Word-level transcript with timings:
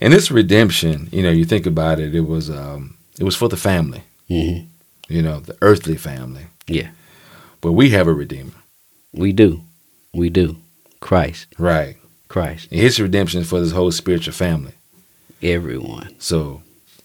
And 0.00 0.12
this 0.12 0.30
redemption, 0.30 1.08
you 1.12 1.22
know, 1.22 1.30
you 1.30 1.44
think 1.44 1.66
about 1.66 1.98
it, 2.00 2.14
it 2.14 2.20
was 2.26 2.50
um, 2.50 2.96
it 3.18 3.24
was 3.24 3.36
for 3.36 3.48
the 3.48 3.56
family, 3.56 4.02
hmm 4.28 4.58
you 5.08 5.22
know, 5.22 5.38
the 5.40 5.56
earthly 5.62 5.96
family. 5.96 6.46
Yeah, 6.66 6.90
But 7.60 7.72
we 7.72 7.90
have 7.90 8.08
a 8.08 8.12
redeemer, 8.12 8.52
we 9.12 9.32
do, 9.32 9.60
we 10.12 10.30
do. 10.30 10.56
Christ, 11.00 11.46
right? 11.58 11.96
Christ, 12.28 12.68
And 12.72 12.80
his 12.80 12.98
redemption 13.00 13.40
is 13.42 13.48
for 13.48 13.60
this 13.60 13.72
whole 13.72 13.92
spiritual 13.92 14.34
family. 14.34 14.72
everyone. 15.42 16.14
So 16.18 16.62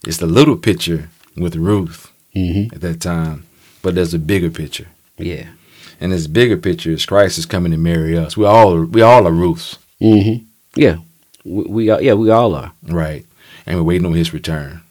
it's 0.07 0.17
the 0.17 0.25
little 0.25 0.57
picture 0.57 1.09
with 1.37 1.55
Ruth 1.55 2.11
hmm 2.33 2.63
at 2.73 2.81
that 2.81 3.01
time, 3.01 3.45
but 3.83 3.93
there's 3.95 4.13
a 4.15 4.19
bigger 4.19 4.49
picture. 4.49 4.87
Yeah. 5.17 5.47
And 5.99 6.11
this 6.11 6.25
bigger 6.27 6.57
picture 6.57 6.91
is 6.91 7.05
Christ 7.05 7.37
is 7.37 7.45
coming 7.45 7.71
to 7.71 7.77
marry 7.77 8.17
us. 8.17 8.35
We 8.35 8.45
all 8.45 8.83
we 8.85 9.01
all 9.01 9.27
are 9.27 9.31
Ruths, 9.31 9.77
hmm 9.99 10.37
Yeah. 10.75 10.97
We, 11.43 11.63
we 11.63 11.89
are. 11.89 12.01
Yeah, 12.01 12.13
we 12.13 12.29
all 12.29 12.55
are. 12.55 12.71
right? 12.83 13.25
And 13.65 13.77
we're 13.77 13.83
waiting 13.83 14.05
on 14.07 14.13
his 14.13 14.33
return. 14.33 14.81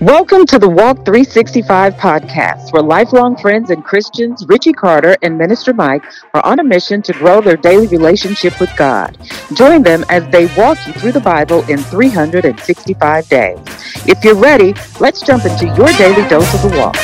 Welcome 0.00 0.44
to 0.46 0.58
the 0.58 0.68
Walk 0.68 1.06
365 1.06 1.94
podcast, 1.94 2.70
where 2.72 2.82
lifelong 2.82 3.34
friends 3.36 3.70
and 3.70 3.82
Christians, 3.82 4.44
Richie 4.46 4.74
Carter 4.74 5.16
and 5.22 5.38
Minister 5.38 5.72
Mike, 5.72 6.04
are 6.34 6.44
on 6.44 6.58
a 6.60 6.64
mission 6.64 7.00
to 7.02 7.14
grow 7.14 7.40
their 7.40 7.56
daily 7.56 7.86
relationship 7.86 8.60
with 8.60 8.70
God. 8.76 9.16
Join 9.54 9.82
them 9.82 10.04
as 10.10 10.28
they 10.28 10.46
walk 10.54 10.76
you 10.86 10.92
through 10.92 11.12
the 11.12 11.20
Bible 11.20 11.64
in 11.70 11.78
365 11.78 13.28
days. 13.30 13.58
If 14.06 14.22
you're 14.22 14.34
ready, 14.34 14.74
let's 15.00 15.22
jump 15.22 15.46
into 15.46 15.66
your 15.68 15.88
daily 15.96 16.28
dose 16.28 16.52
of 16.54 16.70
the 16.70 16.76
walk. 16.76 16.96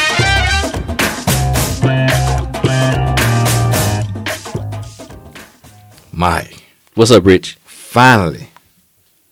Mike, 6.12 6.62
What's 6.94 7.10
up, 7.10 7.24
Rich? 7.24 7.58
finally, 7.64 8.48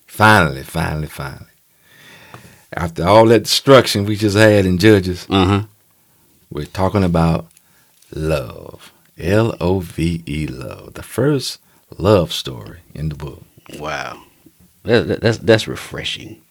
finally, 0.07 0.63
finally, 0.63 1.07
finally. 1.07 1.50
After 2.73 3.05
all 3.05 3.25
that 3.27 3.43
destruction 3.43 4.05
we 4.05 4.15
just 4.15 4.37
had 4.37 4.65
in 4.65 4.77
Judges, 4.77 5.25
huh. 5.29 5.63
we're 6.49 6.65
talking 6.65 7.03
about 7.03 7.47
love. 8.13 8.91
L 9.19 9.55
O 9.59 9.79
V 9.79 10.23
E 10.25 10.47
love. 10.47 10.93
The 10.93 11.03
first 11.03 11.59
love 11.97 12.31
story 12.31 12.79
in 12.95 13.09
the 13.09 13.15
book. 13.15 13.43
Wow. 13.77 14.23
That, 14.83 15.07
that- 15.07 15.21
that's 15.21 15.37
that's 15.39 15.67
refreshing. 15.67 16.41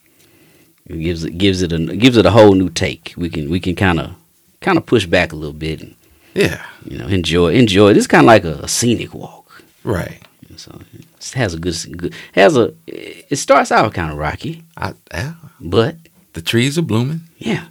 It 0.86 0.98
gives 0.98 1.24
it 1.24 1.38
gives 1.38 1.62
it 1.62 1.72
a 1.72 1.78
gives 1.96 2.16
it 2.16 2.26
a 2.26 2.30
whole 2.30 2.52
new 2.54 2.68
take. 2.68 3.14
We 3.16 3.30
can 3.30 3.48
we 3.48 3.58
can 3.60 3.74
kind 3.74 3.98
of 4.00 4.14
kind 4.60 4.76
of 4.78 4.86
push 4.86 5.06
back 5.06 5.32
a 5.32 5.36
little 5.36 5.54
bit 5.54 5.80
and 5.80 5.94
Yeah, 6.34 6.64
you 6.84 6.98
know 6.98 7.06
enjoy 7.06 7.52
enjoy. 7.54 7.94
This 7.94 8.06
kind 8.06 8.22
of 8.24 8.26
like 8.26 8.44
a, 8.44 8.64
a 8.64 8.68
scenic 8.68 9.14
walk. 9.14 9.62
right. 9.84 10.20
So 10.56 10.78
it 10.92 11.32
has 11.34 11.54
a 11.54 11.58
good 11.58 11.76
good 11.96 12.12
has 12.32 12.56
a. 12.56 12.74
It 12.86 13.36
starts 13.36 13.72
out 13.72 13.94
kind 13.94 14.10
of 14.12 14.18
rocky, 14.18 14.62
I, 14.76 14.92
yeah. 15.12 15.34
but 15.60 15.96
The 16.32 16.42
trees 16.42 16.78
are 16.78 16.82
blooming. 16.82 17.22
yeah, 17.38 17.66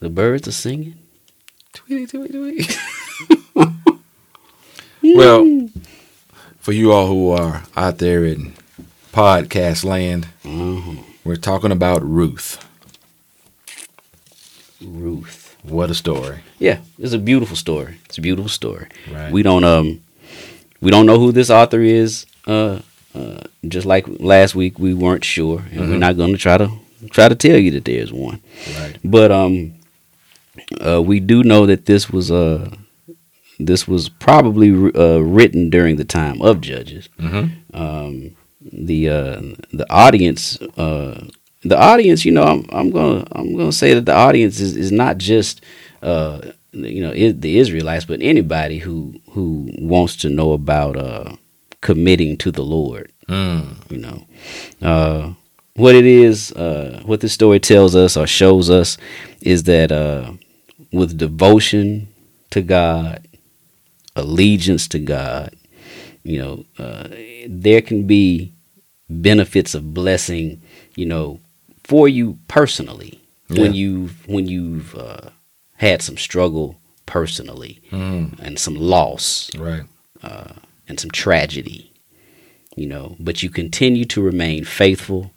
the 0.00 0.08
birds 0.10 0.48
are 0.48 0.52
singing. 0.52 0.94
Tweety, 1.72 2.06
tweety, 2.06 2.32
tweety. 2.32 2.74
well, 5.16 5.68
for 6.58 6.72
you 6.72 6.92
all 6.92 7.06
who 7.06 7.30
are 7.30 7.64
out 7.76 7.98
there 7.98 8.24
in 8.24 8.54
podcast 9.12 9.84
land, 9.84 10.26
hmm 10.42 10.96
we're 11.24 11.36
talking 11.36 11.70
about 11.70 12.02
Ruth. 12.02 12.58
Ruth. 14.84 15.56
What 15.62 15.90
a 15.90 15.94
story. 15.94 16.40
Yeah, 16.58 16.80
it's 16.98 17.12
a 17.12 17.18
beautiful 17.18 17.54
story. 17.56 17.98
It's 18.06 18.18
a 18.18 18.20
beautiful 18.20 18.48
story. 18.48 18.88
Right. 19.10 19.30
We 19.32 19.42
don't 19.42 19.62
um 19.64 20.00
we 20.80 20.90
don't 20.90 21.06
know 21.06 21.18
who 21.18 21.30
this 21.30 21.50
author 21.50 21.80
is. 21.80 22.26
Uh, 22.46 22.80
uh 23.14 23.42
just 23.68 23.86
like 23.86 24.04
last 24.08 24.56
week, 24.56 24.78
we 24.80 24.94
weren't 24.94 25.24
sure, 25.24 25.62
and 25.70 25.88
we're 25.88 25.98
not 25.98 26.16
going 26.16 26.32
to 26.32 26.38
try 26.38 26.58
to 26.58 26.72
try 27.10 27.28
to 27.28 27.34
tell 27.34 27.58
you 27.58 27.70
that 27.72 27.84
there's 27.84 28.12
one. 28.12 28.40
Right. 28.78 28.98
But 29.04 29.32
um, 29.32 29.74
uh, 30.84 31.02
we 31.02 31.20
do 31.20 31.42
know 31.42 31.66
that 31.66 31.86
this 31.86 32.10
was 32.10 32.30
uh 32.30 32.70
this 33.58 33.86
was 33.86 34.08
probably 34.08 34.70
uh, 34.94 35.18
written 35.18 35.70
during 35.70 35.96
the 35.96 36.04
time 36.04 36.42
of 36.42 36.60
Judges. 36.60 37.08
Mm-hmm. 37.18 37.76
Um, 37.76 38.36
the 38.60 39.08
uh 39.08 39.40
the 39.72 39.86
audience 39.90 40.60
uh 40.76 41.26
the 41.64 41.78
audience, 41.78 42.24
you 42.24 42.32
know, 42.32 42.42
I'm 42.42 42.66
I'm 42.70 42.90
gonna 42.90 43.26
I'm 43.32 43.56
gonna 43.56 43.72
say 43.72 43.94
that 43.94 44.06
the 44.06 44.14
audience 44.14 44.60
is, 44.60 44.76
is 44.76 44.92
not 44.92 45.18
just 45.18 45.62
uh 46.02 46.40
you 46.72 47.02
know 47.02 47.12
the 47.12 47.58
Israelites, 47.58 48.04
but 48.04 48.22
anybody 48.22 48.78
who 48.78 49.20
who 49.30 49.70
wants 49.78 50.16
to 50.16 50.28
know 50.28 50.52
about 50.52 50.96
uh 50.96 51.36
committing 51.80 52.36
to 52.38 52.50
the 52.50 52.64
Lord. 52.64 53.12
Mm. 53.28 53.90
You 53.90 53.98
know, 53.98 54.26
uh, 54.80 55.32
what 55.74 55.94
it 55.94 56.04
is, 56.04 56.52
uh, 56.52 57.02
what 57.04 57.20
this 57.20 57.32
story 57.32 57.58
tells 57.60 57.94
us 57.96 58.16
or 58.16 58.26
shows 58.26 58.68
us 58.70 58.98
is 59.40 59.64
that 59.64 59.90
uh, 59.90 60.32
with 60.92 61.16
devotion 61.18 62.08
to 62.50 62.60
God, 62.62 63.26
allegiance 64.14 64.86
to 64.88 64.98
God, 64.98 65.54
you 66.24 66.38
know, 66.38 66.64
uh, 66.78 67.08
there 67.48 67.80
can 67.80 68.06
be 68.06 68.52
benefits 69.08 69.74
of 69.74 69.94
blessing, 69.94 70.60
you 70.94 71.06
know, 71.06 71.40
for 71.84 72.08
you 72.08 72.38
personally 72.48 73.20
when 73.48 73.72
Yeah. 73.74 73.80
you 73.80 74.10
when 74.26 74.46
you've 74.46 74.94
uh, 74.94 75.30
had 75.76 76.00
some 76.02 76.16
struggle 76.16 76.78
personally 77.06 77.80
Mm. 77.90 78.38
and 78.40 78.58
some 78.58 78.76
loss 78.76 79.50
Right. 79.58 79.82
uh, 80.22 80.52
and 80.88 81.00
some 81.00 81.10
tragedy, 81.10 81.90
you 82.76 82.86
know, 82.86 83.16
but 83.18 83.42
you 83.42 83.50
continue 83.50 84.04
to 84.06 84.22
remain 84.22 84.64
faithful, 84.64 85.32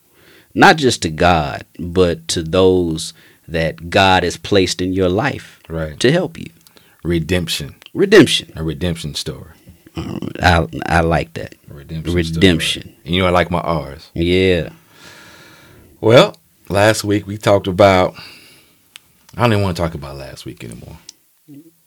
not 0.56 0.78
just 0.78 1.02
to 1.04 1.10
God, 1.10 1.66
but 1.80 2.28
to 2.30 2.42
those 2.42 3.14
that 3.48 3.90
God 3.92 4.24
has 4.24 4.38
placed 4.38 4.82
in 4.82 4.94
your 4.94 5.10
life 5.10 5.60
Right. 5.70 6.00
to 6.00 6.12
help 6.12 6.38
you. 6.40 6.48
Redemption. 7.04 7.76
Redemption. 7.94 8.52
A 8.56 8.64
redemption 8.64 9.14
story. 9.16 9.52
I 10.42 10.68
I 10.88 11.02
like 11.02 11.34
that. 11.36 11.56
Redemption. 11.68 12.14
Redemption. 12.16 12.82
Story. 12.82 12.98
And 13.06 13.16
you 13.16 13.22
know 13.22 13.28
I 13.28 13.32
like 13.32 13.52
my 13.52 13.60
R's. 13.62 14.10
Yeah. 14.14 14.70
Well, 16.02 16.36
last 16.70 17.04
week 17.04 17.28
we 17.28 17.38
talked 17.38 17.68
about 17.68 18.16
I 19.38 19.42
don't 19.42 19.54
even 19.54 19.64
want 19.64 19.78
to 19.78 19.84
talk 19.84 19.94
about 19.94 20.18
last 20.18 20.46
week 20.46 20.64
anymore. 20.64 20.98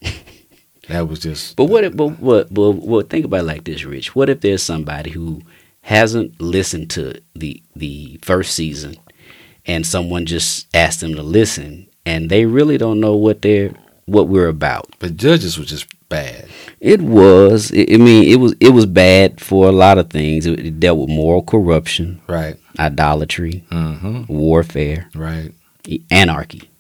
that 0.89 1.09
was 1.09 1.19
just 1.19 1.57
But 1.57 1.65
what 1.67 1.85
if, 1.85 1.97
but 1.97 2.19
what 2.21 2.53
but 2.53 2.71
what 2.73 3.11
think 3.11 3.25
about 3.25 3.41
it 3.41 3.45
like 3.47 3.65
this, 3.65 3.85
Rich. 3.85 4.15
What 4.15 4.31
if 4.31 4.41
there's 4.41 4.63
somebody 4.63 5.11
who 5.11 5.43
hasn't 5.89 6.31
listened 6.41 6.91
to 6.91 7.03
the 7.35 7.63
the 7.75 8.19
first 8.23 8.55
season 8.55 8.95
and 9.65 9.87
someone 9.87 10.27
just 10.27 10.67
asked 10.75 11.01
them 11.01 11.15
to 11.15 11.23
listen 11.23 11.89
and 12.05 12.29
they 12.31 12.45
really 12.45 12.77
don't 12.79 13.01
know 13.01 13.17
what 13.17 13.41
they're 13.43 13.73
what 14.05 14.29
we're 14.29 14.49
about. 14.49 14.87
but 14.99 15.17
judges 15.17 15.59
was 15.59 15.69
just 15.69 15.87
bad. 16.09 16.47
It 16.81 17.01
was. 17.03 17.71
I 17.73 17.97
mean, 18.07 18.25
it 18.33 18.37
was. 18.41 18.55
It 18.61 18.71
was 18.73 18.87
bad 18.87 19.41
for 19.41 19.69
a 19.69 19.73
lot 19.73 19.99
of 19.99 20.09
things. 20.09 20.47
It, 20.47 20.59
it 20.61 20.81
dealt 20.81 20.99
with 21.01 21.11
moral 21.11 21.43
corruption, 21.43 22.21
Right. 22.27 22.57
idolatry, 22.79 23.65
Mm-hmm. 23.71 24.33
warfare, 24.33 25.09
Right. 25.15 25.53
anarchy. 26.11 26.71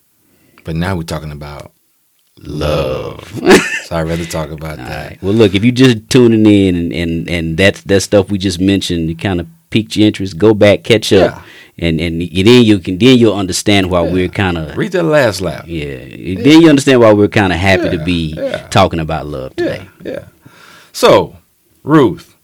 But 0.65 0.77
now 0.77 0.97
we're 0.97 1.03
talking 1.15 1.33
about 1.33 1.73
love. 2.39 3.21
so 3.89 3.97
I'd 3.97 4.03
rather 4.09 4.25
talk 4.27 4.51
about 4.51 4.79
All 4.79 4.85
that. 4.85 5.11
right. 5.11 5.23
Well, 5.23 5.33
look, 5.33 5.55
if 5.55 5.65
you're 5.65 5.73
just 5.73 6.11
tuning 6.11 6.45
in 6.45 6.75
and 6.77 6.93
and 6.93 7.29
and 7.31 7.57
that 7.57 7.77
that 7.87 8.01
stuff 8.03 8.31
we 8.31 8.37
just 8.39 8.61
mentioned, 8.61 9.09
it 9.09 9.19
kind 9.19 9.41
of 9.41 9.47
piqued 9.71 9.97
your 9.97 10.07
interest. 10.07 10.37
Go 10.37 10.53
back, 10.53 10.85
catch 10.85 11.11
up, 11.13 11.35
Yeah. 11.77 11.87
and 11.87 12.01
and 12.01 12.21
then 12.21 12.65
you 12.65 12.79
can 12.81 12.99
then 12.99 13.17
you'll 13.19 13.35
understand 13.35 13.91
why 13.91 14.05
Yeah. 14.05 14.13
we're 14.13 14.29
kind 14.29 14.59
of 14.59 14.77
Read 14.77 14.93
that 14.93 15.05
last 15.05 15.41
lap. 15.41 15.65
yeah. 15.67 15.97
Then 16.45 16.61
you 16.61 16.69
understand 16.69 17.01
why 17.01 17.13
we're 17.15 17.29
kind 17.29 17.53
of 17.53 17.59
happy 17.59 17.85
Yeah, 17.85 17.91
to 17.93 18.05
be 18.05 18.35
yeah. 18.37 18.67
talking 18.69 19.01
about 19.01 19.27
love 19.27 19.57
today. 19.57 19.89
Yeah. 20.05 20.13
Yeah. 20.13 20.25
So, 20.93 21.37
Ruth, 21.83 22.35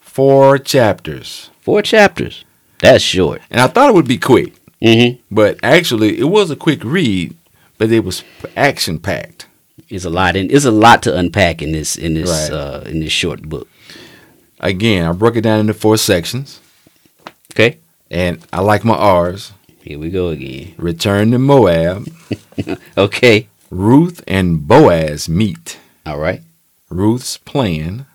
four 0.00 0.58
chapters. 0.58 1.50
Four 1.60 1.82
chapters. 1.82 2.44
That's 2.80 3.02
short. 3.04 3.40
And 3.50 3.60
I 3.60 3.66
thought 3.68 3.88
it 3.90 3.94
would 3.94 4.08
be 4.08 4.18
quick, 4.18 4.52
Mm-hmm. 4.82 5.22
but 5.34 5.58
actually 5.62 6.18
it 6.18 6.28
was 6.28 6.50
a 6.50 6.56
quick 6.56 6.84
read, 6.84 7.34
but 7.78 7.90
it 7.90 8.04
was 8.04 8.22
action 8.56 8.98
packed. 8.98 9.45
It's 9.88 10.04
a 10.04 10.10
lot, 10.10 10.36
and 10.36 10.50
it's 10.50 10.64
a 10.64 10.70
lot 10.70 11.02
to 11.04 11.16
unpack 11.16 11.62
in 11.62 11.72
this 11.72 11.96
in 11.96 12.14
this 12.14 12.30
Right. 12.50 12.52
uh, 12.58 12.82
in 12.86 13.00
this 13.00 13.12
short 13.12 13.42
book. 13.42 13.68
Again, 14.60 15.04
I 15.06 15.12
broke 15.12 15.36
it 15.36 15.42
down 15.42 15.60
into 15.60 15.74
four 15.74 15.96
sections, 15.96 16.60
Okay, 17.52 17.78
and 18.10 18.38
I 18.52 18.60
like 18.62 18.84
my 18.84 18.94
R's. 18.96 19.52
here 19.82 19.98
we 19.98 20.10
go 20.10 20.28
again. 20.28 20.74
Return 20.76 21.30
to 21.32 21.38
Moab. 21.38 22.06
Okay, 22.98 23.48
Ruth 23.70 24.24
and 24.26 24.66
Boaz 24.66 25.28
meet. 25.28 25.78
all 26.06 26.18
right. 26.18 26.40
Ruth's 26.88 27.36
plan. 27.36 28.06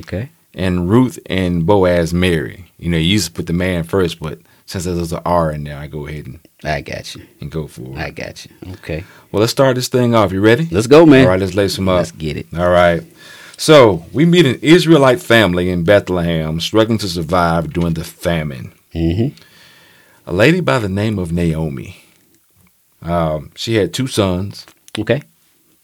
Okay, 0.00 0.28
and 0.54 0.88
Ruth 0.90 1.18
and 1.26 1.64
Boaz 1.66 2.12
marry. 2.12 2.70
You 2.78 2.90
know, 2.90 2.98
you 2.98 3.04
used 3.14 3.26
to 3.28 3.32
put 3.32 3.46
the 3.46 3.52
man 3.54 3.82
first, 3.84 4.20
but 4.20 4.38
since 4.70 4.84
there's 4.84 5.12
an 5.12 5.22
R 5.24 5.50
in 5.50 5.64
there, 5.64 5.76
I 5.76 5.88
go 5.88 6.06
ahead 6.06 6.26
and, 6.26 6.38
I 6.62 6.80
got 6.80 7.16
you. 7.16 7.26
and 7.40 7.50
go 7.50 7.66
for 7.66 7.82
it. 7.82 7.96
I 7.96 8.10
got 8.10 8.44
you. 8.44 8.52
Okay. 8.74 9.02
Well, 9.32 9.40
let's 9.40 9.50
start 9.50 9.74
this 9.74 9.88
thing 9.88 10.14
off. 10.14 10.30
You 10.30 10.40
ready? 10.40 10.68
Let's 10.70 10.86
go, 10.86 11.04
man. 11.04 11.24
All 11.24 11.30
right, 11.30 11.40
let's 11.40 11.54
lay 11.54 11.66
some 11.66 11.88
up. 11.88 11.96
Let's 11.96 12.12
get 12.12 12.36
it. 12.36 12.46
All 12.56 12.70
right. 12.70 13.02
So 13.56 14.04
we 14.12 14.24
meet 14.24 14.46
an 14.46 14.60
Israelite 14.62 15.20
family 15.20 15.70
in 15.70 15.82
Bethlehem 15.82 16.60
struggling 16.60 16.98
to 16.98 17.08
survive 17.08 17.72
during 17.72 17.94
the 17.94 18.04
famine. 18.04 18.72
Mm-hmm. 18.94 19.36
A 20.26 20.32
lady 20.32 20.60
by 20.60 20.78
the 20.78 20.88
name 20.88 21.18
of 21.18 21.32
Naomi. 21.32 22.04
Um, 23.02 23.50
she 23.56 23.74
had 23.74 23.92
two 23.92 24.06
sons. 24.06 24.66
Okay. 24.96 25.22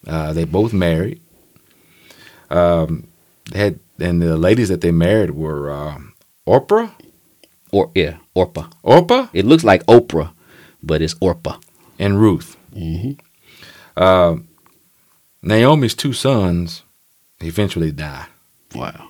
Uh, 0.06 0.32
they 0.32 0.44
both 0.44 0.72
married. 0.72 1.20
Um, 2.50 3.08
they 3.50 3.58
had 3.58 3.80
and 3.98 4.22
the 4.22 4.36
ladies 4.36 4.68
that 4.68 4.80
they 4.80 4.92
married 4.92 5.32
were 5.32 5.72
uh, 5.72 5.98
Orpah, 6.44 6.90
Or 7.76 7.90
yeah, 7.94 8.16
Orpah. 8.34 8.68
Orpah, 8.82 9.28
It 9.34 9.44
looks 9.44 9.62
like 9.64 9.84
Oprah, 9.86 10.30
but 10.82 11.02
it's 11.02 11.14
Orpah. 11.20 11.58
and 11.98 12.18
Ruth. 12.20 12.56
Mm-hmm. 12.74 13.12
Uh, 14.02 14.36
Naomi's 15.42 15.94
two 15.94 16.12
sons 16.14 16.82
eventually 17.40 17.92
die, 17.92 18.26
Wow. 18.74 19.08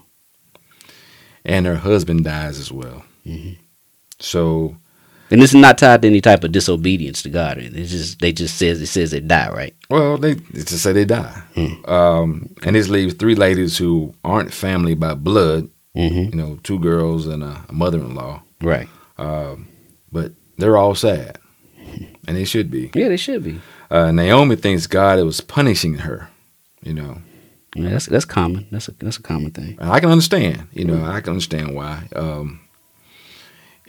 and 1.44 1.66
her 1.66 1.76
husband 1.76 2.24
dies 2.24 2.58
as 2.58 2.72
well. 2.72 3.04
Mhm. 3.24 3.56
So 4.18 4.76
And 5.30 5.40
this 5.42 5.50
is 5.50 5.60
not 5.60 5.78
tied 5.78 6.02
to 6.02 6.08
any 6.08 6.20
type 6.20 6.44
of 6.44 6.52
disobedience 6.52 7.22
to 7.22 7.28
God. 7.28 7.58
It's 7.58 7.90
just 7.90 8.20
they 8.20 8.32
just 8.32 8.56
says 8.56 8.80
it 8.80 8.86
says 8.86 9.10
they 9.12 9.20
die, 9.20 9.48
right? 9.50 9.74
Well, 9.90 10.18
they 10.18 10.36
just 10.54 10.82
say 10.82 10.92
they 10.92 11.04
die, 11.04 11.42
um, 11.86 12.50
and 12.64 12.74
this 12.76 12.88
leaves 12.88 13.14
three 13.14 13.34
ladies 13.36 13.78
who 13.78 14.14
aren't 14.24 14.52
family 14.52 14.94
by 14.94 15.14
blood. 15.14 15.68
Mm-hmm. 15.96 16.24
You 16.30 16.36
know, 16.42 16.58
two 16.62 16.78
girls 16.78 17.26
and 17.26 17.42
a, 17.42 17.64
a 17.68 17.72
mother-in-law, 17.72 18.42
Right. 18.62 18.88
but 19.16 20.32
they're 20.58 20.76
all 20.76 20.94
sad, 20.94 21.38
and 22.26 22.36
they 22.36 22.44
should 22.44 22.70
be. 22.70 22.90
Yeah, 22.94 23.08
they 23.08 23.16
should 23.16 23.42
be. 23.44 23.60
Uh, 23.90 24.10
Naomi 24.10 24.56
thinks 24.56 24.86
God 24.86 25.18
was 25.24 25.40
punishing 25.40 25.94
her. 25.98 26.28
You 26.82 26.94
know, 26.94 27.18
Yeah, 27.74 27.90
that's 27.90 28.06
that's 28.06 28.24
common. 28.24 28.66
That's 28.70 28.88
a 28.88 28.92
that's 28.92 29.18
a 29.18 29.22
common 29.22 29.50
thing. 29.50 29.76
I 29.80 30.00
can 30.00 30.10
understand. 30.10 30.68
You 30.72 30.84
know, 30.84 31.04
I 31.04 31.20
can 31.20 31.30
understand 31.32 31.74
why. 31.74 32.08
Um, 32.14 32.60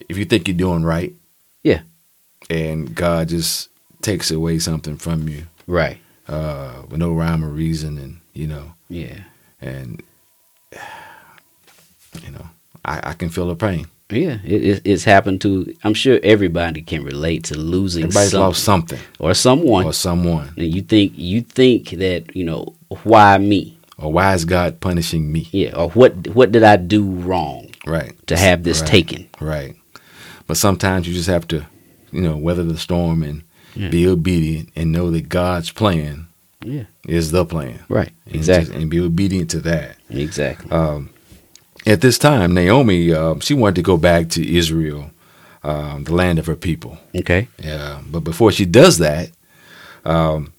if 0.10 0.18
you 0.18 0.26
think 0.26 0.48
you're 0.48 0.58
doing 0.58 0.84
right, 0.84 1.14
Yeah. 1.64 1.82
and 2.50 2.94
God 2.96 3.30
just 3.30 3.70
takes 4.02 4.30
away 4.32 4.60
something 4.60 4.98
from 4.98 5.28
you 5.28 5.48
Right. 5.66 5.98
uh, 6.28 6.84
with 6.90 7.00
no 7.00 7.12
rhyme 7.14 7.44
or 7.44 7.50
reason, 7.50 7.98
and 7.98 8.20
you 8.34 8.48
know, 8.48 8.74
Yeah. 8.90 9.20
and 9.62 10.02
you 12.24 12.32
know, 12.32 12.48
I, 12.86 13.12
I 13.12 13.14
can 13.14 13.30
feel 13.30 13.48
the 13.48 13.56
pain. 13.56 13.88
Yeah. 14.10 14.38
It, 14.46 14.64
it, 14.64 14.82
it's 14.86 15.04
happened 15.04 15.42
to. 15.42 15.76
I'm 15.84 15.94
sure 15.94 16.20
everybody 16.24 16.82
can 16.82 17.04
relate 17.04 17.44
to 17.46 17.58
losing 17.58 18.04
Everybody's 18.06 18.32
some- 18.32 18.42
lost 18.42 18.64
something 18.64 19.00
or 19.20 19.34
someone. 19.34 19.86
or 19.86 19.94
someone. 19.94 20.54
and 20.58 20.74
you 20.74 20.82
think 20.82 21.14
you 21.16 21.42
think 21.42 21.90
that 21.92 22.36
you 22.36 22.44
know 22.46 22.74
why 23.04 23.38
me? 23.38 23.78
Or 23.98 24.14
why 24.14 24.34
is 24.36 24.46
God 24.46 24.80
punishing 24.80 25.32
me? 25.32 25.48
Yeah. 25.52 25.76
Or 25.76 25.90
what 25.90 26.28
what 26.30 26.52
did 26.52 26.64
I 26.64 26.78
do 26.78 27.04
wrong 27.04 27.68
Right. 27.86 28.14
to 28.28 28.38
have 28.38 28.64
this 28.64 28.82
Right. 28.82 28.90
taken? 28.90 29.28
Right. 29.42 29.76
But 30.46 30.56
sometimes 30.58 31.08
you 31.08 31.14
just 31.14 31.28
have 31.30 31.48
to, 31.50 31.66
you 32.12 32.22
know, 32.22 32.38
weather 32.38 32.64
the 32.64 32.78
storm 32.78 33.24
and 33.24 33.44
Yeah. 33.76 33.90
be 33.90 34.08
obedient 34.08 34.70
and 34.76 34.92
know 34.92 35.12
that 35.12 35.28
God's 35.30 35.72
plan 35.72 36.28
Yeah. 36.64 36.84
is 37.08 37.32
the 37.32 37.44
plan. 37.46 37.80
Right. 37.90 38.12
And 38.28 38.36
Exactly. 38.36 38.66
just- 38.72 38.80
and 38.82 38.90
be 38.90 39.00
obedient 39.02 39.50
to 39.52 39.60
that. 39.62 39.98
Exactly. 40.10 40.72
Um, 40.72 41.10
at 41.88 42.02
this 42.02 42.18
time, 42.18 42.54
Naomi, 42.54 43.14
uh, 43.14 43.36
she 43.40 43.54
wanted 43.54 43.76
to 43.76 43.82
go 43.82 43.98
back 43.98 44.30
to 44.30 44.56
Israel, 44.58 45.12
um, 45.64 46.04
the 46.04 46.14
land 46.14 46.40
of 46.40 46.46
her 46.46 46.56
people. 46.56 46.98
okay. 47.16 47.48
Yeah, 47.60 48.02
but 48.12 48.22
before 48.22 48.52
she 48.52 48.66
does 48.66 48.98
that, 49.00 49.32
um, 50.06 50.54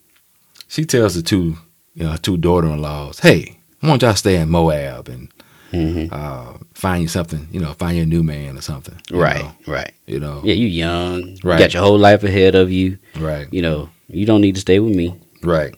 she 0.69 0.85
tells 0.85 1.15
the 1.15 1.23
two, 1.23 1.57
you 1.95 2.05
know, 2.05 2.11
her 2.13 2.19
two 2.19 2.37
daughter-in-laws, 2.37 3.21
"Hey, 3.21 3.59
I 3.83 3.89
want 3.89 4.03
y'all 4.03 4.13
to 4.13 4.19
stay 4.19 4.37
in 4.37 4.49
Moab 4.51 5.09
and 5.09 5.29
hmm 5.71 6.07
uh, 6.11 6.55
find 6.73 7.03
you 7.03 7.09
something, 7.09 7.47
you 7.53 7.61
know, 7.61 7.73
find 7.75 7.97
you 7.97 8.05
a 8.05 8.07
new 8.07 8.23
man 8.23 8.57
or 8.57 8.63
something." 8.63 8.97
Right. 9.11 9.43
know, 9.45 9.53
Right. 9.67 9.93
You 10.07 10.21
know. 10.21 10.41
Yeah. 10.45 10.55
You 10.55 10.67
young. 10.67 11.37
Right. 11.45 11.59
You 11.59 11.65
got 11.65 11.75
your 11.75 11.83
whole 11.83 11.99
life 11.99 12.25
ahead 12.25 12.55
of 12.55 12.71
you. 12.71 12.99
Right. 13.19 13.47
You 13.53 13.63
know. 13.63 13.91
You 14.11 14.25
don't 14.25 14.41
need 14.41 14.55
to 14.55 14.61
stay 14.63 14.79
with 14.81 14.95
me. 14.97 15.15
Right. 15.43 15.75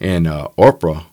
And 0.00 0.26
uh, 0.26 0.48
Oprah, 0.58 1.04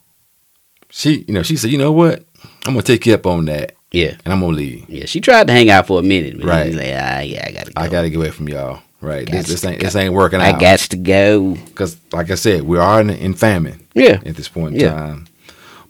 she, 0.89 1.23
you 1.27 1.33
know, 1.35 1.43
she 1.43 1.55
said, 1.55 1.69
"You 1.71 1.77
know 1.77 1.91
what? 1.91 2.25
I'm 2.65 2.73
gonna 2.73 2.81
take 2.83 3.05
you 3.05 3.13
up 3.13 3.25
on 3.25 3.45
that, 3.45 3.75
Yeah. 3.91 4.15
and 4.23 4.33
I'm 4.33 4.39
gonna 4.39 4.55
leave. 4.55 4.89
Yeah. 4.89 5.05
She 5.05 5.19
tried 5.21 5.47
to 5.47 5.53
hang 5.53 5.69
out 5.69 5.87
for 5.87 5.99
a 5.99 6.03
minute. 6.03 6.37
But 6.37 6.45
Right. 6.45 6.73
Like, 6.73 6.93
ah, 6.95 7.19
yeah, 7.21 7.45
I 7.47 7.51
gotta 7.51 7.71
go. 7.71 7.81
I 7.81 7.87
gotta 7.87 8.09
get 8.09 8.17
away 8.17 8.31
from 8.31 8.49
y'all. 8.49 8.81
Right. 9.01 9.29
This, 9.29 9.47
this 9.47 9.65
ain't 9.65 9.79
go. 9.79 9.85
this 9.87 9.95
ain't 9.95 10.13
working 10.13 10.39
I 10.41 10.51
out. 10.51 10.59
got 10.61 10.79
to 10.79 10.97
go. 10.97 11.55
because, 11.55 11.97
like 12.13 12.29
I 12.29 12.35
said, 12.35 12.63
we 12.63 12.77
are 12.77 13.01
in, 13.01 13.09
in 13.09 13.33
famine 13.33 13.87
Yeah. 13.95 14.21
at 14.25 14.35
this 14.35 14.47
point 14.47 14.75
in 14.75 14.81
Yeah. 14.81 14.91
time. 14.93 15.27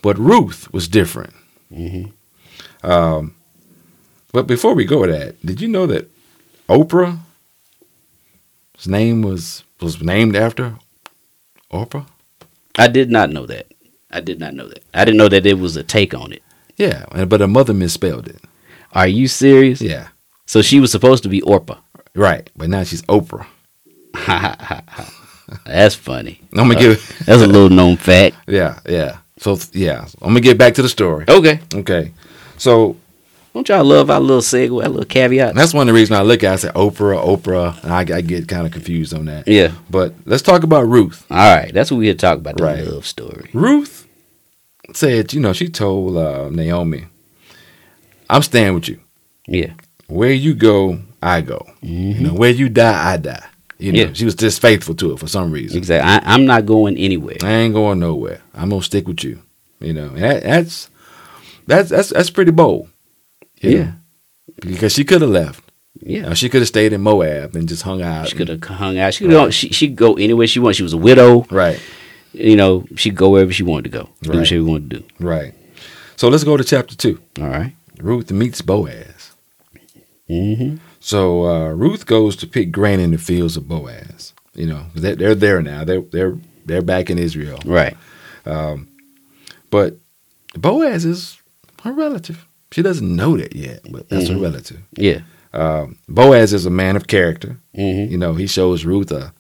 But 0.02 0.18
Ruth 0.18 0.72
was 0.74 0.88
different. 0.88 1.34
hmm 1.74 2.06
Um, 2.84 3.36
but 4.32 4.48
before 4.48 4.74
we 4.76 4.86
go 4.86 5.06
to 5.06 5.12
that, 5.12 5.46
did 5.46 5.60
you 5.60 5.68
know 5.68 5.86
that 5.88 6.10
Oprah, 6.70 7.20
his 8.78 8.88
name 8.88 9.22
was 9.22 9.64
was 9.82 10.02
named 10.02 10.36
after 10.38 10.76
Oprah? 11.72 12.06
I 12.78 12.88
did 12.88 13.12
not 13.12 13.30
know 13.30 13.46
that. 13.48 13.68
I 14.12 14.20
did 14.22 14.40
not 14.40 14.54
know 14.54 14.68
that. 14.68 14.84
I 14.94 15.06
didn't 15.06 15.18
know 15.18 15.30
that 15.30 15.46
it 15.46 15.58
was 15.60 15.76
a 15.78 15.84
take 15.84 16.14
on 16.14 16.32
it. 16.34 16.44
Yeah, 16.78 17.06
but 17.26 17.40
her 17.42 17.48
mother 17.48 17.74
misspelled 17.74 18.28
it. 18.28 18.40
Are 18.94 19.08
you 19.08 19.28
serious? 19.28 19.82
Yeah, 19.82 20.08
So 20.46 20.62
she 20.62 20.80
was 20.80 20.92
supposed 20.92 21.24
to 21.24 21.30
be 21.30 21.42
Orpah. 21.44 21.78
right. 22.16 22.50
But 22.58 22.70
now 22.70 22.84
she's 22.84 23.02
Oprah. 23.04 23.46
That's 25.66 25.96
funny. 25.96 26.40
I'm 26.54 26.68
gonna 26.70 26.76
uh, 26.76 26.80
give. 26.80 27.24
That's 27.26 27.42
a 27.42 27.48
little 27.48 27.70
known 27.70 27.98
fact. 27.98 28.36
Yeah, 28.48 28.80
yeah. 28.88 29.18
So 29.38 29.58
yeah, 29.74 30.06
I'm 30.22 30.30
gonna 30.30 30.40
get 30.42 30.58
back 30.58 30.76
to 30.76 30.82
the 30.82 30.90
story. 30.90 31.26
Okay. 31.28 31.60
Okay, 31.74 32.14
so 32.58 32.96
Don't 33.54 33.68
y'all 33.68 33.84
love 33.84 34.10
our 34.10 34.20
little 34.20 34.42
segue, 34.42 34.82
our 34.84 34.90
little 34.90 35.06
caveat? 35.06 35.56
that's 35.56 35.74
one 35.74 35.90
of 35.90 35.94
the 35.94 36.00
reasons 36.00 36.20
I 36.20 36.24
look 36.24 36.44
at. 36.44 36.52
it, 36.52 36.54
I 36.54 36.56
say 36.58 36.70
Oprah, 36.70 37.22
Oprah, 37.24 37.84
and 37.84 37.92
I, 37.94 38.18
I 38.18 38.22
get 38.22 38.48
kind 38.48 38.66
of 38.66 38.72
confused 38.72 39.14
on 39.14 39.26
that. 39.26 39.48
Yeah. 39.48 39.72
But 39.90 40.14
let's 40.26 40.42
talk 40.44 40.64
about 40.64 40.88
Ruth. 40.88 41.26
All 41.30 41.38
right. 41.38 41.74
That's 41.74 41.92
what 41.92 41.98
we 41.98 42.08
had 42.08 42.20
talked 42.20 42.40
about. 42.40 42.58
The 42.58 42.64
Right. 42.64 42.86
love 42.86 43.06
story. 43.06 43.50
Ruth 43.54 44.01
said, 44.94 45.34
you 45.34 45.40
know, 45.40 45.54
she 45.54 45.70
told 45.70 46.18
uh, 46.18 46.50
Naomi, 46.50 47.06
"I'm 48.30 48.42
staying 48.42 48.74
with 48.74 48.88
you. 48.90 49.00
Yeah. 49.48 49.74
Where 50.08 50.34
you 50.34 50.54
go, 50.54 51.00
I 51.22 51.42
go. 51.42 51.66
You 51.82 52.20
know, 52.20 52.34
where 52.34 52.52
you 52.52 52.70
die, 52.70 53.14
I 53.14 53.18
die." 53.18 53.46
You 53.78 53.92
know, 53.92 53.98
Mm-hmm. 54.00 54.08
Yeah. 54.10 54.14
she 54.14 54.26
was 54.26 54.36
just 54.36 54.62
faithful 54.62 54.94
to 54.96 55.14
it 55.14 55.20
for 55.20 55.26
some 55.28 55.52
reason. 55.52 55.78
Exactly. 55.78 56.08
I, 56.08 56.34
I'm 56.36 56.46
not 56.46 56.68
going 56.68 56.98
anywhere. 56.98 57.38
I 57.42 57.52
ain't 57.52 57.74
going 57.74 58.00
nowhere. 58.00 58.42
I'm 58.54 58.70
gonna 58.70 58.84
stick 58.84 59.08
with 59.08 59.24
you. 59.24 59.42
You 59.80 59.94
know, 59.94 60.10
that, 60.10 60.44
that's 60.44 60.90
that's 61.66 61.90
that's 61.90 62.10
that's 62.10 62.30
pretty 62.30 62.52
bold. 62.52 62.90
Yeah. 63.60 63.84
know, 63.84 63.94
because 64.60 64.94
she 64.94 65.04
could 65.04 65.22
have 65.22 65.32
left. 65.32 65.64
Yeah. 66.00 66.34
She 66.36 66.50
could 66.50 66.62
have 66.62 66.68
stayed 66.68 66.94
in 66.94 67.02
Moab 67.02 67.56
and 67.56 67.68
just 67.68 67.82
hung 67.84 68.02
out. 68.04 68.28
She 68.28 68.36
could 68.36 68.50
have 68.50 68.64
hung 68.64 68.98
out. 69.00 69.14
She 69.16 69.24
could 69.26 69.32
go, 69.32 69.50
she 69.50 69.70
she 69.70 69.88
could 69.88 69.98
go 69.98 70.14
anywhere 70.16 70.46
she 70.48 70.60
wanted. 70.60 70.76
She 70.76 70.84
was 70.84 70.94
a 70.94 70.98
widow. 70.98 71.46
Right, 71.50 71.80
You 72.34 72.56
know, 72.56 72.86
she'd 72.96 73.16
go 73.16 73.30
wherever 73.30 73.52
she 73.52 73.64
wanted 73.64 73.92
to 73.92 73.98
go. 73.98 74.10
Do 74.22 74.30
Right. 74.30 74.38
what 74.40 74.48
she 74.48 74.60
wanted 74.60 74.90
to 74.92 75.00
do. 75.00 75.06
right. 75.20 75.54
So 76.16 76.30
let's 76.30 76.44
go 76.44 76.56
to 76.56 76.64
chapter 76.64 76.96
two. 76.96 77.20
All 77.40 77.48
right. 77.48 77.74
Ruth 78.00 78.32
meets 78.32 78.62
Boaz. 78.62 79.32
Mm-hmm. 80.30 80.78
So 81.00 81.46
uh, 81.46 81.70
Ruth 81.70 82.06
goes 82.06 82.36
to 82.38 82.48
pick 82.48 82.72
grain 82.72 83.00
in 83.00 83.12
the 83.12 83.18
fields 83.18 83.58
of 83.58 83.68
Boaz. 83.68 84.34
You 84.54 84.68
know, 84.68 84.86
they're, 84.94 85.16
they're 85.16 85.36
there 85.36 85.62
now. 85.62 85.84
They're 85.84 86.02
they're 86.02 86.38
they're 86.66 86.82
back 86.84 87.10
in 87.10 87.18
Israel. 87.18 87.60
Right. 87.66 87.98
But 89.70 89.98
Boaz 90.54 91.06
is 91.06 91.40
her 91.84 91.94
relative. 91.94 92.46
She 92.72 92.82
doesn't 92.82 93.16
know 93.16 93.38
that 93.38 93.56
yet, 93.56 93.82
but 93.90 94.10
that's 94.10 94.30
her 94.30 94.38
relative. 94.38 94.80
Yeah. 94.96 95.22
Um, 95.54 95.98
Boaz 96.08 96.54
is 96.54 96.66
a 96.66 96.70
man 96.70 96.96
of 96.96 97.08
character. 97.08 97.58
Mm-hmm. 97.76 98.12
You 98.12 98.18
know, 98.18 98.34
he 98.36 98.48
shows 98.48 98.86
Ruth 98.86 99.12
a, 99.12 99.34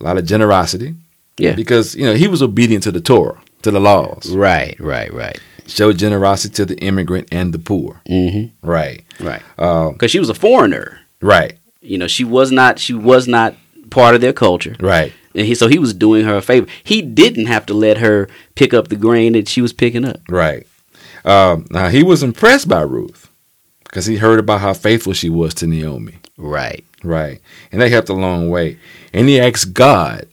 a 0.00 0.04
lot 0.04 0.18
of 0.18 0.26
generosity. 0.26 0.94
Yeah. 1.38 1.54
Because, 1.54 1.94
you 1.94 2.04
know, 2.04 2.14
he 2.14 2.28
was 2.28 2.42
obedient 2.42 2.82
to 2.84 2.92
the 2.92 3.00
Torah, 3.00 3.40
to 3.62 3.70
the 3.70 3.80
laws. 3.80 4.30
Right. 4.34 4.78
Right. 4.78 5.12
Right. 5.12 5.40
Showed 5.66 5.98
generosity 5.98 6.54
to 6.54 6.64
the 6.66 6.78
immigrant 6.80 7.28
and 7.32 7.54
the 7.54 7.58
poor. 7.58 8.00
Mm-hmm. 8.08 8.66
Right. 8.68 9.04
Right. 9.20 9.42
Um, 9.58 9.92
Because 9.94 10.10
she 10.10 10.18
was 10.18 10.28
a 10.28 10.34
foreigner. 10.34 11.00
right. 11.20 11.58
You 11.80 11.98
know, 11.98 12.06
she 12.06 12.22
was 12.22 12.52
not. 12.52 12.78
She 12.78 12.94
was 12.94 13.26
not 13.26 13.56
part 13.90 14.14
of 14.14 14.20
their 14.20 14.32
culture. 14.32 14.76
Right. 14.78 15.12
And 15.34 15.44
he, 15.46 15.54
so 15.56 15.66
he 15.66 15.80
was 15.80 15.92
doing 15.94 16.24
her 16.24 16.36
a 16.36 16.42
favor. 16.42 16.68
He 16.84 17.02
didn't 17.02 17.46
have 17.46 17.66
to 17.66 17.74
let 17.74 17.98
her 17.98 18.28
pick 18.54 18.72
up 18.72 18.86
the 18.88 18.94
grain 18.96 19.32
that 19.32 19.48
she 19.48 19.60
was 19.60 19.72
picking 19.72 20.04
up. 20.04 20.20
Right. 20.28 20.64
Um, 21.24 21.66
now, 21.70 21.88
he 21.88 22.02
was 22.04 22.22
impressed 22.22 22.68
by 22.68 22.82
Ruth 22.82 23.30
because 23.84 24.06
he 24.06 24.16
heard 24.18 24.38
about 24.38 24.60
how 24.60 24.74
faithful 24.74 25.12
she 25.12 25.28
was 25.28 25.54
to 25.54 25.66
Naomi. 25.66 26.18
Right. 26.36 26.84
Right. 27.02 27.40
And 27.72 27.80
they 27.80 27.90
helped 27.90 28.08
a 28.08 28.14
long 28.14 28.48
way. 28.48 28.78
And 29.12 29.28
he 29.28 29.40
asked 29.40 29.72
God 29.74 30.28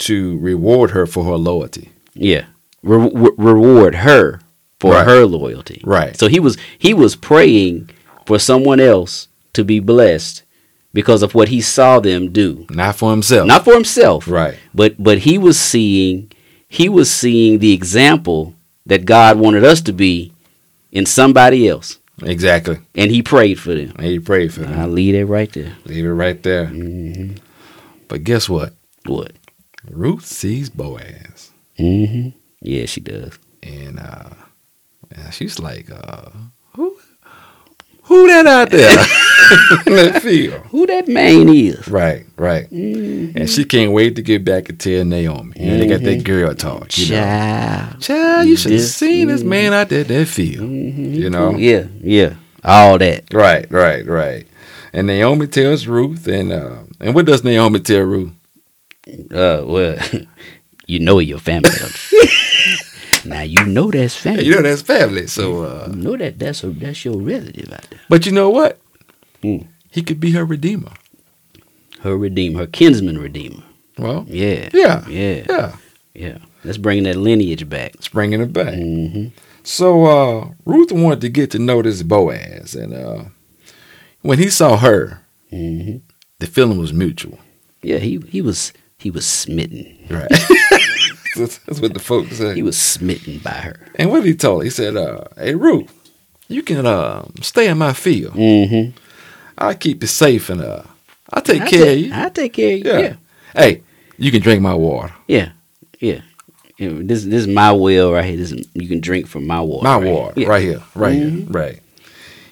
to 0.00 0.38
reward 0.38 0.90
her 0.92 1.06
for 1.06 1.24
her 1.24 1.36
loyalty. 1.36 1.90
Yeah. 2.14 2.46
Re- 2.82 3.10
re- 3.12 3.30
reward 3.36 3.96
her 3.96 4.40
for 4.78 4.92
Right. 4.94 5.06
her 5.06 5.24
loyalty. 5.26 5.80
Right. 5.84 6.16
So 6.18 6.28
he 6.28 6.40
was 6.40 6.56
he 6.78 6.94
was 6.94 7.16
praying 7.16 7.90
for 8.26 8.38
someone 8.38 8.80
else 8.80 9.28
to 9.52 9.64
be 9.64 9.80
blessed 9.80 10.42
because 10.92 11.22
of 11.22 11.34
what 11.34 11.48
he 11.48 11.60
saw 11.60 12.00
them 12.00 12.32
do. 12.32 12.66
Not 12.70 12.96
for 12.96 13.10
himself. 13.10 13.46
Not 13.46 13.64
for 13.64 13.74
himself. 13.74 14.26
right. 14.28 14.56
But 14.74 15.02
but 15.02 15.18
he 15.18 15.36
was 15.38 15.58
seeing 15.58 16.30
he 16.68 16.88
was 16.88 17.10
seeing 17.10 17.58
the 17.58 17.72
example 17.72 18.54
that 18.86 19.04
God 19.04 19.38
wanted 19.38 19.64
us 19.64 19.80
to 19.82 19.92
be 19.92 20.32
in 20.92 21.04
somebody 21.06 21.68
else. 21.68 21.98
Exactly. 22.22 22.78
And 22.94 23.10
he 23.10 23.22
prayed 23.22 23.58
for 23.58 23.74
them. 23.74 23.92
And 23.96 24.06
he 24.06 24.18
prayed 24.18 24.52
for 24.52 24.60
them. 24.60 24.78
I'll 24.78 24.88
leave 24.88 25.14
it 25.14 25.24
right 25.26 25.50
there. 25.52 25.76
Leave 25.84 26.04
it 26.04 26.08
right 26.24 26.42
there. 26.42 26.66
hmm 26.66 27.32
But 28.08 28.24
guess 28.24 28.48
what? 28.48 28.74
What? 29.06 29.32
Ruth 29.88 30.24
sees 30.26 30.68
Boaz. 30.70 31.50
hmm 31.76 32.28
Yeah, 32.60 32.86
she 32.86 33.00
does. 33.00 33.38
And 33.62 33.98
uh 33.98 34.30
and 35.12 35.34
she's 35.34 35.58
like, 35.58 35.90
uh, 35.90 36.30
who 36.74 36.96
who 38.04 38.26
that 38.28 38.46
out 38.46 38.70
there 38.70 38.90
in 39.86 39.94
that 40.12 40.20
field? 40.22 40.62
Who 40.70 40.86
that 40.86 41.08
man 41.08 41.48
is? 41.48 41.86
Right, 41.88 42.26
right. 42.36 42.68
Mhm. 42.70 43.36
And 43.36 43.48
she 43.50 43.64
can't 43.64 43.92
wait 43.92 44.16
to 44.16 44.22
get 44.22 44.44
back 44.44 44.68
and 44.68 44.78
tell 44.78 45.04
Naomi. 45.04 45.52
You 45.58 45.66
know, 45.72 45.78
they 45.78 45.86
got 45.86 46.02
that 46.02 46.24
girl 46.24 46.54
talk. 46.54 46.96
You 46.98 47.10
know. 47.10 47.16
Child. 47.22 48.00
Child, 48.00 48.48
you 48.48 48.56
should 48.56 48.72
have 48.72 48.80
seen 48.82 49.28
this 49.28 49.42
man 49.42 49.72
out 49.72 49.88
there 49.88 50.04
that 50.04 50.26
field. 50.28 50.68
Mhm. 50.68 51.14
You 51.14 51.30
know? 51.30 51.56
Yeah, 51.56 51.86
yeah. 52.00 52.34
All 52.64 52.98
that. 52.98 53.32
Right, 53.32 53.70
right, 53.70 54.06
right. 54.06 54.46
And 54.92 55.06
Naomi 55.06 55.46
tells 55.46 55.86
Ruth, 55.86 56.26
and 56.26 56.52
uh, 56.52 56.78
and 57.00 57.14
what 57.14 57.26
does 57.26 57.42
Naomi 57.44 57.80
tell 57.80 58.02
Ruth? 58.02 58.32
Uh, 59.30 59.62
well, 59.64 59.98
you 60.86 60.98
know 61.00 61.18
your 61.18 61.38
family. 61.38 61.70
now 63.24 63.42
you 63.42 63.64
know 63.66 63.90
that's 63.90 64.16
family. 64.16 64.44
You 64.44 64.54
know 64.56 64.62
that's 64.62 64.82
family. 64.82 65.26
So, 65.26 65.64
uh, 65.64 65.88
You 65.90 65.96
know 65.96 66.16
that 66.16 66.38
that's 66.38 66.64
a, 66.64 66.70
that's 66.70 67.04
your 67.04 67.16
relative 67.18 67.72
out 67.72 67.86
there. 67.90 68.00
but 68.08 68.26
you 68.26 68.32
know 68.32 68.50
what? 68.50 68.78
Hmm. 69.42 69.58
He 69.90 70.02
could 70.02 70.20
be 70.20 70.32
her 70.32 70.44
redeemer. 70.44 70.92
Her 72.00 72.16
redeemer, 72.16 72.60
her 72.60 72.66
kinsman 72.66 73.18
redeemer. 73.18 73.62
Well, 73.98 74.24
Yeah, 74.28 74.70
yeah, 74.72 75.04
yeah, 75.08 75.44
yeah. 75.48 75.76
yeah. 76.14 76.38
Let's 76.64 76.78
bring 76.78 77.02
that 77.04 77.16
lineage 77.16 77.68
back. 77.68 77.94
It's 77.94 78.08
bringing 78.08 78.40
it 78.40 78.52
back. 78.52 78.74
hmm 78.74 79.28
So 79.62 80.04
uh, 80.06 80.48
Ruth 80.64 80.92
wanted 80.92 81.20
to 81.22 81.28
get 81.28 81.50
to 81.52 81.58
know 81.58 81.82
this 81.82 82.02
Boaz, 82.02 82.74
and 82.74 82.94
uh, 82.94 83.24
when 84.22 84.38
he 84.38 84.48
saw 84.50 84.76
her, 84.78 85.20
hmm 85.50 85.98
the 86.38 86.46
feeling 86.46 86.78
was 86.78 86.92
mutual. 86.92 87.38
Yeah, 87.82 87.98
he 87.98 88.18
he 88.28 88.40
was 88.40 88.72
he 89.00 89.10
was 89.10 89.26
smitten. 89.26 89.96
Right. 90.08 90.28
that's, 91.36 91.58
that's 91.58 91.80
what 91.80 91.94
the 91.94 92.00
folks 92.00 92.36
say. 92.36 92.54
He 92.54 92.62
was 92.62 92.78
smitten 92.78 93.38
by 93.38 93.50
her. 93.50 93.76
and 93.96 94.10
what 94.10 94.22
did 94.22 94.28
he 94.28 94.34
told 94.34 94.60
her? 94.60 94.64
He 94.64 94.70
said, 94.70 94.96
uh, 94.96 95.24
"Hey 95.36 95.54
Ruth, 95.54 95.90
you 96.48 96.62
can 96.62 96.86
uh, 96.86 97.24
stay 97.42 97.68
in 97.68 97.78
my 97.78 97.92
field. 97.92 98.34
Mm-hmm. 98.34 98.96
I'll 99.58 99.74
keep 99.74 100.02
you 100.02 100.06
safe, 100.08 100.48
and 100.50 100.60
uh, 100.62 100.82
I'll 101.32 101.42
take 101.42 101.66
care 101.66 101.92
of 101.92 101.98
you. 101.98 102.10
I 102.14 102.28
take 102.28 102.52
care 102.52 102.74
of 102.74 102.78
you. 102.78 102.84
Yeah. 102.90 102.98
Yeah, 103.00 103.14
Hey, 103.54 103.82
you 104.18 104.30
can 104.30 104.42
drink 104.42 104.62
my 104.62 104.74
water. 104.74 105.12
yeah, 105.28 105.52
yeah. 105.98 106.20
Yeah, 106.78 106.92
this 107.02 107.24
this 107.24 107.42
is 107.42 107.46
my 107.46 107.72
well 107.72 108.12
right 108.12 108.24
here. 108.24 108.38
This 108.38 108.52
is, 108.52 108.66
you 108.74 108.88
can 108.88 109.00
drink 109.00 109.26
from 109.26 109.46
my 109.46 109.60
water. 109.60 109.84
My 109.84 109.98
right 109.98 110.12
water, 110.12 110.32
here. 110.40 110.48
right 110.48 110.62
here, 110.62 110.82
right 110.94 111.12
here, 111.14 111.26
Mhm. 111.30 111.54
right." 111.54 111.80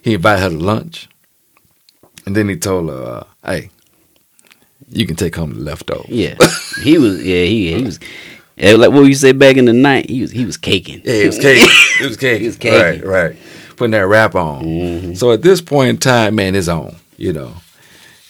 He 0.03 0.15
invited 0.15 0.43
her 0.43 0.51
to 0.51 0.59
lunch, 0.59 1.09
and 2.27 2.37
then 2.37 2.49
he 2.49 2.57
told 2.57 2.91
her, 2.91 3.03
uh, 3.03 3.25
"Hey, 3.45 3.71
you 4.91 5.07
can 5.07 5.17
take 5.17 5.35
home 5.37 5.55
the 5.55 5.61
leftovers." 5.61 6.09
Yeah, 6.09 6.35
he 6.83 6.99
was. 6.99 7.25
Yeah, 7.25 7.45
he 7.45 7.75
he 7.77 7.83
was. 7.85 7.99
yeah, 8.57 8.73
like 8.73 8.91
what 8.91 9.03
you 9.03 9.15
say 9.15 9.33
back 9.33 9.57
in 9.57 9.65
the 9.67 9.73
night, 9.73 10.09
he 10.11 10.21
was 10.23 10.31
he 10.31 10.45
was 10.45 10.57
caking. 10.57 11.03
Yeah, 11.05 11.13
it 11.15 11.27
was 11.27 11.39
caking. 11.39 11.69
it 12.01 12.07
was 12.09 12.17
caking. 12.17 12.45
It 12.45 12.49
was 12.49 12.57
cake. 12.57 13.03
Right, 13.03 13.05
right. 13.05 13.37
Putting 13.77 13.93
that 13.93 14.07
rap 14.07 14.35
on. 14.35 14.65
Mhm. 14.65 15.17
So 15.17 15.31
at 15.33 15.43
this 15.43 15.61
point 15.61 15.91
in 15.91 15.99
time, 15.99 16.35
man, 16.35 16.55
it's 16.55 16.69
on. 16.69 16.97
You 17.17 17.33
know, 17.33 17.55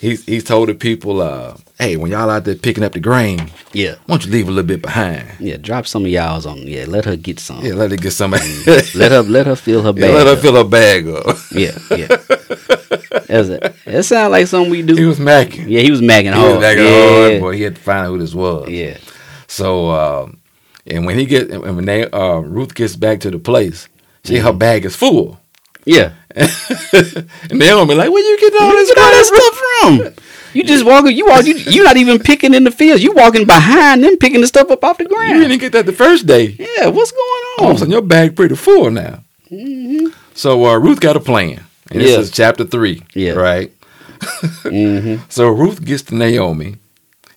he's 0.01 0.25
he's 0.25 0.45
told 0.45 0.69
the 0.69 0.75
people, 0.75 1.21
uh, 1.23 1.57
"Hey, 1.79 1.97
when 1.97 2.11
y'all 2.11 2.31
out 2.31 2.45
there 2.45 2.55
picking 2.55 2.85
up 2.85 2.93
the 2.93 3.01
grain, 3.01 3.51
Yeah, 3.73 3.97
why 4.07 4.15
don't 4.17 4.27
you 4.27 4.33
leave 4.33 4.49
a 4.49 4.51
little 4.51 4.67
bit 4.67 4.83
behind? 4.83 5.27
yeah. 5.41 5.57
Drop 5.57 5.87
some 5.87 6.05
of 6.05 6.11
y'all's 6.11 6.47
on. 6.47 6.59
Yeah, 6.67 6.85
let 6.89 7.05
her 7.05 7.17
get 7.17 7.39
some. 7.41 7.65
Yeah, 7.65 7.75
let 7.75 7.91
her 7.91 7.97
get 7.97 8.13
some. 8.13 8.31
Let 8.95 9.13
her 9.13 9.23
let 9.23 9.47
her 9.47 9.57
fill 9.57 9.83
her 9.83 9.93
Yeah, 9.97 10.07
bag. 10.09 10.15
let 10.15 10.27
her 10.27 10.33
up. 10.35 10.39
fill 10.39 10.55
her 10.57 10.65
bag 10.65 11.09
up. 11.09 11.37
Yeah, 11.53 11.79
yeah. 11.97 12.07
That's 13.27 13.49
it. 13.49 13.75
That 13.85 14.05
sounds 14.05 14.33
like 14.33 14.47
something 14.47 14.71
we 14.71 14.83
do. 14.83 14.95
he 14.97 15.05
was 15.05 15.19
macking. 15.19 15.67
yeah, 15.69 15.81
he 15.81 15.91
was 15.91 16.01
magging 16.03 16.33
He 16.33 16.39
was 16.41 16.63
macking 16.63 16.85
yeah. 16.85 17.29
hard, 17.31 17.41
boy. 17.41 17.57
He 17.57 17.63
had 17.63 17.77
to 17.77 17.81
find 17.83 18.07
out 18.07 18.09
who 18.11 18.19
this 18.19 18.35
was. 18.35 18.69
Yeah. 18.71 18.97
So, 19.47 19.91
um, 19.91 20.39
and 20.87 21.05
when 21.07 21.19
he 21.19 21.27
get, 21.27 21.51
and 21.51 21.77
when 21.77 21.85
they, 21.85 22.09
uh, 22.11 22.39
Ruth 22.39 22.75
gets 22.75 22.97
back 22.97 23.21
to 23.21 23.31
the 23.31 23.39
place, 23.39 23.89
see 24.25 24.37
her 24.39 24.49
Mm-hmm. 24.51 24.59
bag 24.59 24.85
is 24.87 24.97
full. 24.97 25.39
Yeah. 25.85 26.13
and 26.35 27.59
Naomi 27.59 27.95
like, 27.95 28.11
where 28.11 28.23
you 28.23 28.39
getting 28.41 28.61
all 28.61 28.69
Where 28.69 28.77
this 28.77 28.89
you 28.89 28.95
get 28.95 29.05
all 29.05 29.11
that 29.11 29.29
grain 29.81 30.03
stuff 30.03 30.15
from? 30.15 30.25
You 30.55 30.65
just 30.65 30.85
walking. 30.85 31.17
You 31.17 31.27
walk. 31.27 31.45
You 31.47 31.55
you 31.57 31.85
not 31.85 31.97
even 31.97 32.19
picking 32.19 32.55
in 32.55 32.65
the 32.65 32.71
fields. 32.71 33.03
You 33.03 33.13
walking 33.13 33.47
behind 33.47 34.03
them, 34.03 34.17
picking 34.17 34.41
the 34.41 34.47
stuff 34.47 34.71
up 34.71 34.83
off 34.85 34.99
the 34.99 35.05
ground. 35.05 35.37
You 35.37 35.41
didn't 35.49 35.61
get 35.61 35.73
that 35.73 35.87
the 35.87 35.93
first 35.93 36.27
day. 36.27 36.57
yeah. 36.59 36.87
What's 36.89 37.13
going 37.13 37.43
All 37.59 37.65
of 37.65 37.65
a 37.65 37.71
on? 37.73 37.77
sudden, 37.79 37.93
your 37.93 38.03
bag 38.03 38.35
pretty 38.35 38.57
full 38.57 38.91
now. 38.91 39.23
So 40.35 40.65
uh, 40.67 40.79
Ruth 40.79 41.01
got 41.01 41.17
a 41.17 41.21
plan, 41.21 41.65
and 41.91 42.01
this 42.01 42.11
Yeah. 42.13 42.19
is 42.19 42.31
chapter 42.31 42.65
three. 42.65 43.03
Yeah. 43.15 43.33
Right. 43.33 43.73
hmm 44.63 45.17
So 45.29 45.49
Ruth 45.49 45.85
gets 45.85 46.03
to 46.05 46.15
Naomi, 46.15 46.77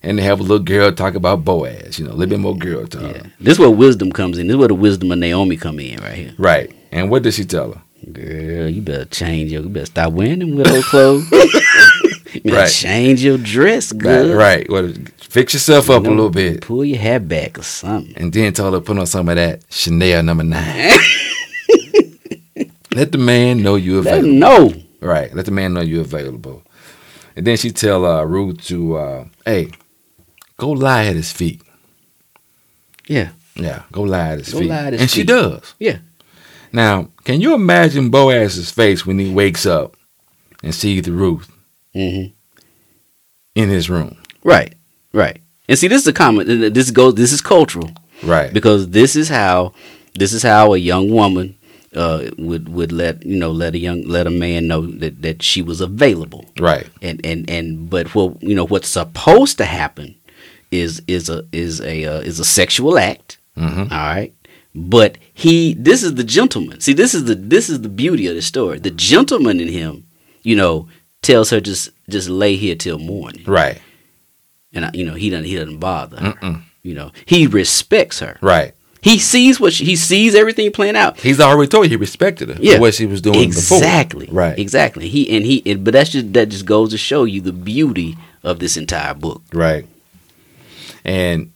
and 0.02 0.18
they 0.18 0.24
have 0.24 0.40
a 0.40 0.44
little 0.44 0.60
girl 0.60 0.92
talk 0.92 1.16
about 1.16 1.44
Boaz. 1.46 2.00
You 2.00 2.06
know, 2.06 2.12
a 2.12 2.16
little 2.16 2.30
bit 2.30 2.40
more 2.40 2.58
girl 2.58 2.88
talk. 2.88 3.02
Yeah. 3.16 3.24
This 3.40 3.54
is 3.54 3.60
where 3.60 3.70
wisdom 3.70 4.12
comes 4.12 4.38
in. 4.38 4.48
This 4.48 4.54
is 4.56 4.60
where 4.60 4.68
the 4.70 4.74
wisdom 4.76 5.12
of 5.12 5.20
Naomi 5.20 5.58
come 5.58 5.80
in 5.80 6.00
right 6.02 6.16
here. 6.16 6.34
Right. 6.38 6.72
And 6.92 7.10
what 7.10 7.24
did 7.24 7.34
she 7.34 7.46
tell 7.46 7.74
her? 7.74 7.82
Girl, 8.12 8.68
you 8.70 8.82
better 8.82 9.06
change 9.06 9.52
your. 9.52 9.64
You 9.64 9.70
better 9.70 9.86
stop 9.86 10.14
wearing 10.14 10.40
them 10.40 10.56
widow 10.56 10.82
clothes. 10.82 11.30
you 12.34 12.42
better 12.42 12.56
Right. 12.56 12.72
change 12.72 13.24
your 13.24 13.38
dress, 13.38 13.92
Right. 13.94 14.00
good. 14.02 14.36
Right. 14.36 14.70
Well, 14.70 14.92
fix 15.18 15.54
yourself 15.54 15.90
up 15.90 16.06
a 16.06 16.10
little 16.10 16.30
bit, 16.32 16.62
Pull 16.62 16.84
your 16.86 16.98
hair 16.98 17.20
back 17.20 17.60
or 17.60 17.64
something. 17.64 18.14
and 18.18 18.34
then 18.34 18.54
tell 18.54 18.72
her 18.72 18.80
to 18.80 18.82
put 18.84 18.98
on 18.98 19.06
some 19.06 19.30
of 19.30 19.36
that 19.36 19.62
Chanel 19.70 20.24
number 20.24 20.44
nine. 20.44 20.92
Let 22.94 23.12
the 23.14 23.18
man 23.18 23.62
know 23.64 23.76
you're 23.76 24.02
Let 24.02 24.20
available. 24.20 24.34
know. 24.40 24.74
Right. 25.00 25.34
Let 25.34 25.46
the 25.46 25.52
man 25.52 25.74
know 25.74 25.82
you're 25.82 26.02
available. 26.02 26.64
And 27.36 27.48
then 27.48 27.56
she 27.58 27.72
tell 27.72 28.06
uh, 28.06 28.24
Ruth 28.26 28.62
to, 28.66 28.98
uh, 28.98 29.26
hey, 29.46 29.70
go 30.58 30.72
lie 30.72 31.06
at 31.06 31.16
his 31.16 31.32
feet. 31.32 31.62
Yeah. 33.08 33.30
Yeah, 33.56 33.84
go 33.92 34.02
lie 34.04 34.30
at 34.34 34.40
his 34.40 34.54
Go 34.54 34.60
feet. 34.60 34.70
lie 34.70 34.86
at 34.88 34.94
his 34.94 35.02
and 35.02 35.10
she 35.12 35.24
does. 35.24 35.74
Yeah. 35.80 36.00
Now, 36.74 37.10
can 37.24 37.42
you 37.42 37.54
imagine 37.54 38.10
Boaz's 38.10 38.72
face 38.72 39.06
when 39.06 39.20
he 39.20 39.32
wakes 39.34 39.66
up 39.66 39.96
and 40.64 40.74
sees 40.74 41.04
the 41.04 41.12
Ruth 41.12 41.52
hmm 41.94 42.26
in 43.56 43.70
his 43.70 43.90
room? 43.90 44.18
Right. 44.44 44.74
Right. 45.14 45.42
And 45.68 45.78
see, 45.78 45.88
this 45.88 46.02
is 46.02 46.08
a 46.08 46.14
common. 46.14 46.74
This 46.74 46.92
goes. 46.92 47.16
This 47.16 47.32
is 47.32 47.42
cultural 47.42 47.90
Right. 48.24 48.54
because 48.54 48.90
this 48.90 49.16
is 49.16 49.30
how 49.30 49.74
this 50.16 50.34
is 50.34 50.44
how 50.44 50.74
a 50.74 50.78
young 50.78 51.10
woman 51.12 51.58
uh, 51.96 52.30
would 52.38 52.70
would 52.70 52.92
let 52.92 53.26
you 53.26 53.38
know 53.38 53.52
let 53.52 53.76
a 53.76 53.78
young 53.78 54.04
let 54.08 54.28
a 54.28 54.32
man 54.32 54.68
know 54.68 54.86
that 54.88 55.22
that 55.22 55.44
she 55.44 55.62
was 55.62 55.82
available. 55.82 56.46
Right. 56.60 56.88
And 57.02 57.24
and 57.26 57.50
and 57.50 57.90
but 57.90 58.14
what 58.16 58.42
you 58.42 58.56
know 58.56 58.66
what's 58.66 58.90
supposed 58.90 59.58
to 59.60 59.66
happen 59.66 60.16
is 60.72 61.02
is 61.08 61.30
a 61.30 61.46
is 61.52 61.80
a 61.82 62.06
uh, 62.06 62.20
is 62.22 62.40
a 62.40 62.46
sexual 62.46 62.98
act. 62.98 63.38
hmm 63.56 63.82
All 63.84 63.88
right. 64.16 64.34
But 64.74 65.18
he 65.34 65.74
this 65.74 66.04
is 66.04 66.16
the 66.16 66.24
gentleman. 66.24 66.80
See, 66.80 66.94
this 66.94 67.14
is 67.14 67.26
the 67.26 67.36
this 67.36 67.70
is 67.70 67.82
the 67.82 67.90
beauty 67.90 68.28
of 68.28 68.36
the 68.36 68.42
story. 68.42 68.80
The 68.80 68.90
mm-hmm. 68.90 68.98
gentleman 68.98 69.60
in 69.60 69.68
him, 69.68 70.06
you 70.44 70.56
know, 70.56 70.88
tells 71.22 71.50
her 71.50 71.60
just 71.60 71.90
just 72.10 72.30
lay 72.30 72.56
here 72.56 72.76
till 72.76 72.98
morning. 72.98 73.44
Right. 73.46 73.82
And 74.74 74.86
I- 74.86 74.92
you 74.94 75.06
know, 75.06 75.16
he 75.16 75.30
doesn't 75.30 75.46
he 75.46 75.56
doesn't 75.56 75.80
bother. 75.80 76.18
her. 76.18 76.34
Mm-mm. 76.34 76.64
You 76.84 76.96
know, 76.96 77.12
he 77.26 77.48
respects 77.48 78.20
her. 78.20 78.38
Right. 78.42 78.74
He 79.02 79.18
sees 79.18 79.60
what 79.60 79.74
she, 79.74 79.84
he 79.86 79.96
sees 79.96 80.36
everything 80.36 80.72
playing 80.72 80.96
out. 80.96 81.20
He's 81.20 81.40
already 81.40 81.68
told 81.68 81.86
you 81.86 81.90
he 81.90 81.96
respected 81.96 82.50
her 82.50 82.58
Yeah. 82.60 82.80
what 82.80 82.94
she 82.94 83.08
was 83.08 83.20
doing 83.22 83.40
exactly. 83.40 84.28
before. 84.28 84.36
Right. 84.40 84.60
Exactly. 84.60 85.10
He 85.10 85.36
and 85.36 85.46
he 85.46 85.62
and, 85.66 85.84
but 85.84 85.94
that's 85.94 86.12
just 86.12 86.32
that 86.34 86.50
just 86.50 86.66
goes 86.66 86.92
to 86.92 86.98
show 86.98 87.24
you 87.24 87.42
the 87.42 87.52
beauty 87.52 88.18
of 88.44 88.60
this 88.60 88.78
entire 88.78 89.16
book. 89.16 89.42
Right. 89.52 89.86
And 91.04 91.52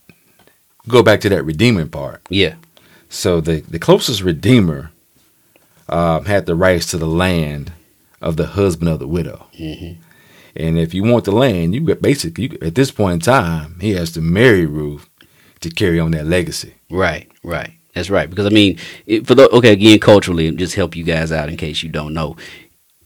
go 0.88 1.02
back 1.04 1.22
to 1.22 1.30
that 1.30 1.44
redeeming 1.44 1.90
part. 1.90 2.22
Yeah. 2.30 2.56
So 3.10 3.42
the, 3.42 3.62
the 3.62 3.80
closest 3.80 4.22
redeemer 4.22 4.92
um, 5.90 6.26
had 6.26 6.46
the 6.46 6.56
rights 6.56 6.88
to 6.92 6.98
the 6.98 7.08
land 7.08 7.72
of 8.22 8.38
the 8.38 8.48
husband 8.48 8.90
of 8.90 9.00
the 9.00 9.08
widow. 9.08 9.48
hmm 9.56 9.94
And 10.56 10.78
if 10.78 10.94
you 10.94 11.04
want 11.04 11.26
the 11.26 11.32
land, 11.32 11.76
you 11.76 11.82
got 11.82 12.02
basically 12.02 12.46
you, 12.46 12.58
at 12.62 12.76
this 12.76 12.92
point 12.92 13.14
in 13.14 13.20
time, 13.20 13.80
he 13.82 13.92
has 13.92 14.12
to 14.14 14.22
marry 14.22 14.66
Ruth 14.66 15.10
to 15.62 15.70
carry 15.70 16.00
on 16.00 16.12
that 16.12 16.26
legacy. 16.26 16.76
Right. 16.90 17.30
Right. 17.44 17.72
That's 17.94 18.10
right. 18.10 18.30
Because 18.30 18.46
I 18.46 18.50
mean, 18.50 18.78
it, 19.06 19.26
for 19.26 19.36
the 19.36 19.50
okay 19.50 19.72
again 19.72 20.00
culturally, 20.00 20.52
just 20.52 20.76
help 20.76 20.96
you 20.96 21.04
guys 21.04 21.32
out 21.32 21.50
in 21.50 21.58
case 21.58 21.82
you 21.84 21.90
don't 21.90 22.14
know. 22.14 22.36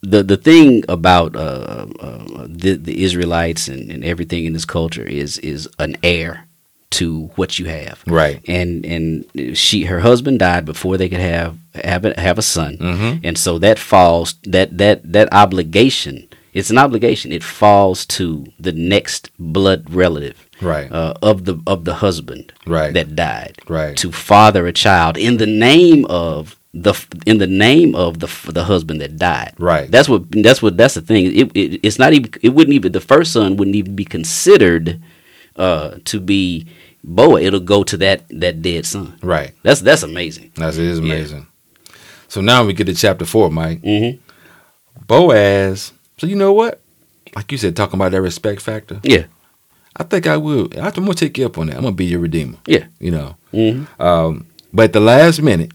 The 0.02 0.24
the 0.24 0.38
thing 0.38 0.84
about 0.90 1.36
uh, 1.36 1.86
uh, 2.00 2.48
the 2.48 2.76
the 2.76 3.04
Israelites 3.04 3.68
and, 3.68 3.92
and 3.92 4.04
everything 4.04 4.46
in 4.46 4.54
this 4.54 4.66
culture 4.66 5.04
is 5.04 5.38
is 5.40 5.68
an 5.78 5.98
heir 6.04 6.48
to 6.92 7.30
what 7.36 7.60
you 7.60 7.66
have. 7.66 8.04
Right. 8.08 8.42
And 8.48 8.86
and 8.86 9.58
she 9.58 9.84
her 9.86 10.00
husband 10.00 10.40
died 10.40 10.66
before 10.66 10.98
they 10.98 11.10
could 11.10 11.20
have 11.20 11.56
have 11.76 12.06
a, 12.06 12.20
have 12.20 12.38
a 12.38 12.42
son. 12.42 12.78
Mhm. 12.78 13.20
And 13.24 13.38
so 13.38 13.60
that 13.60 13.78
falls 13.80 14.36
that 14.44 14.78
that 14.78 15.12
that 15.12 15.32
obligation. 15.32 16.28
It's 16.54 16.72
an 16.72 16.80
obligation. 16.80 17.32
It 17.32 17.44
falls 17.44 18.06
to 18.08 18.46
the 18.60 18.72
next 18.72 19.30
blood 19.38 19.86
relative 19.94 20.48
Right. 20.62 20.92
uh, 20.92 21.14
of 21.22 21.46
the 21.46 21.60
of 21.68 21.86
the 21.86 21.96
husband 21.96 22.52
Right. 22.66 22.94
that 22.94 23.16
died 23.16 23.58
Right. 23.68 23.96
to 23.98 24.12
father 24.12 24.66
a 24.66 24.74
child 24.74 25.16
in 25.16 25.38
the 25.38 25.46
name 25.46 26.06
of 26.10 26.56
the 26.74 26.94
in 27.26 27.38
the 27.38 27.48
name 27.48 27.94
of 27.96 28.20
the 28.20 28.30
the 28.52 28.64
husband 28.64 29.00
that 29.02 29.18
died. 29.18 29.54
Right. 29.60 29.90
That's 29.92 30.10
what 30.10 30.24
that's 30.32 30.62
what 30.62 30.76
that's 30.76 30.96
the 30.96 31.02
thing. 31.02 31.26
It, 31.36 31.52
it 31.54 31.80
it's 31.84 32.00
not 32.00 32.14
even 32.14 32.32
it 32.42 32.50
wouldn't 32.50 32.74
even 32.74 32.92
the 32.94 33.00
first 33.14 33.32
son 33.34 33.56
wouldn't 33.58 33.76
even 33.76 33.96
be 33.96 34.06
considered 34.06 35.00
uh, 35.56 35.98
to 36.06 36.20
be 36.22 36.66
Boa. 37.04 37.42
It'll 37.42 37.60
go 37.60 37.84
to 37.84 37.98
that 37.98 38.24
that 38.30 38.62
dead 38.62 38.86
son. 38.86 39.18
right. 39.24 39.54
That's 39.64 39.82
that's 39.82 40.04
amazing. 40.04 40.52
That's 40.56 40.78
it 40.78 40.86
is 40.86 41.00
Yeah. 41.00 41.06
amazing. 41.06 41.48
So 42.28 42.42
now 42.42 42.64
we 42.66 42.74
get 42.74 42.86
to 42.86 42.94
chapter 42.94 43.26
four, 43.26 43.50
Mike. 43.50 43.82
hmm 43.82 44.12
Boaz. 45.08 45.94
So 46.18 46.28
you 46.28 46.36
know 46.36 46.54
what? 46.54 46.82
Like 47.36 47.52
you 47.52 47.58
said, 47.58 47.76
talking 47.76 47.96
about 48.00 48.12
that 48.12 48.22
respect 48.22 48.62
factor. 48.62 49.00
Yeah. 49.04 49.26
I 49.96 50.04
think 50.04 50.28
I 50.28 50.38
will. 50.38 50.70
I'm 50.78 50.92
gonna 50.92 51.14
take 51.14 51.38
you 51.38 51.46
up 51.46 51.58
on 51.58 51.68
that. 51.68 51.76
I'm 51.78 51.84
gonna 51.84 51.96
be 51.96 52.06
your 52.06 52.20
redeemer. 52.20 52.58
Yeah. 52.66 52.86
You 53.00 53.12
know. 53.12 53.36
hmm 53.52 53.84
Um, 54.00 54.48
but 54.74 54.86
at 54.86 54.94
the 54.94 55.00
last 55.00 55.42
minute, 55.42 55.72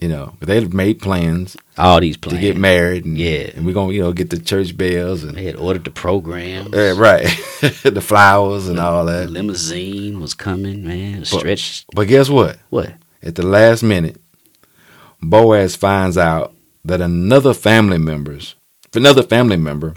you 0.00 0.08
know, 0.08 0.34
they 0.40 0.56
had 0.60 0.74
made 0.74 1.00
plans 1.00 1.56
All 1.78 2.00
these 2.00 2.16
plans 2.16 2.36
to 2.36 2.40
get 2.40 2.56
married. 2.56 3.04
And, 3.04 3.16
Yeah. 3.16 3.50
And 3.54 3.64
we're 3.64 3.74
gonna, 3.74 3.92
you 3.92 4.02
know, 4.02 4.12
get 4.12 4.30
the 4.30 4.38
church 4.38 4.76
bells 4.76 5.22
and 5.24 5.36
They 5.36 5.44
had 5.44 5.56
ordered 5.56 5.84
the 5.84 5.90
program. 5.90 6.70
Yeah, 6.72 6.94
right, 6.96 7.22
the 7.82 8.00
flowers 8.04 8.68
and 8.68 8.78
all 8.80 9.04
The 9.06 9.12
that. 9.12 9.30
limousine 9.30 10.20
was 10.20 10.34
coming, 10.34 10.86
man. 10.86 11.24
Stretched. 11.24 11.86
But 11.94 12.08
guess 12.08 12.28
what? 12.28 12.58
What? 12.70 12.92
At 13.22 13.36
the 13.36 13.46
last 13.46 13.82
minute, 13.82 14.20
Boaz 15.22 15.76
finds 15.76 16.18
out 16.18 16.52
that 16.84 17.00
another 17.00 17.54
family 17.54 17.96
members, 17.98 18.54
another 18.94 19.22
family 19.22 19.56
member, 19.56 19.94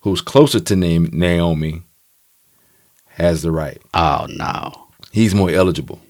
who's 0.00 0.20
closer 0.20 0.60
to 0.60 0.76
Na- 0.76 1.08
Naomi, 1.12 1.82
has 3.16 3.42
the 3.42 3.50
right. 3.52 3.80
Oh 3.94 4.26
no. 4.28 4.88
He's 5.12 5.34
more 5.34 5.50
eligible. 5.50 6.00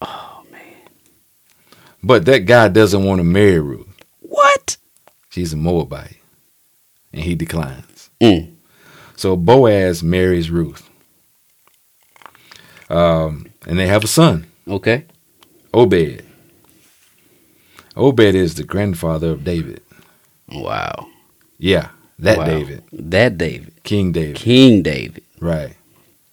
Oh. 0.00 0.28
But 2.02 2.24
that 2.26 2.40
guy 2.46 2.68
doesn't 2.68 3.04
want 3.04 3.20
to 3.20 3.24
marry 3.24 3.60
Ruth. 3.60 3.86
What? 4.20 4.76
She's 5.30 5.52
a 5.52 5.56
Moabite, 5.56 6.18
and 7.12 7.22
he 7.22 7.34
declines. 7.34 8.10
Mm. 8.20 8.54
So 9.16 9.36
Boaz 9.36 10.02
marries 10.02 10.50
Ruth, 10.50 10.88
um, 12.90 13.46
and 13.66 13.78
they 13.78 13.86
have 13.86 14.04
a 14.04 14.08
son, 14.08 14.46
Okay. 14.68 15.04
Obed. 15.74 16.24
Obed 17.96 18.20
is 18.34 18.54
the 18.54 18.64
grandfather 18.64 19.30
of 19.30 19.44
David. 19.44 19.80
Wow. 20.50 21.08
Yeah, 21.58 21.88
that 22.18 22.38
Wow. 22.38 22.44
David, 22.46 22.82
That 22.92 23.38
David. 23.38 23.72
King 23.84 24.12
David. 24.12 24.36
King 24.36 24.82
David. 24.82 25.22
Right. 25.40 25.76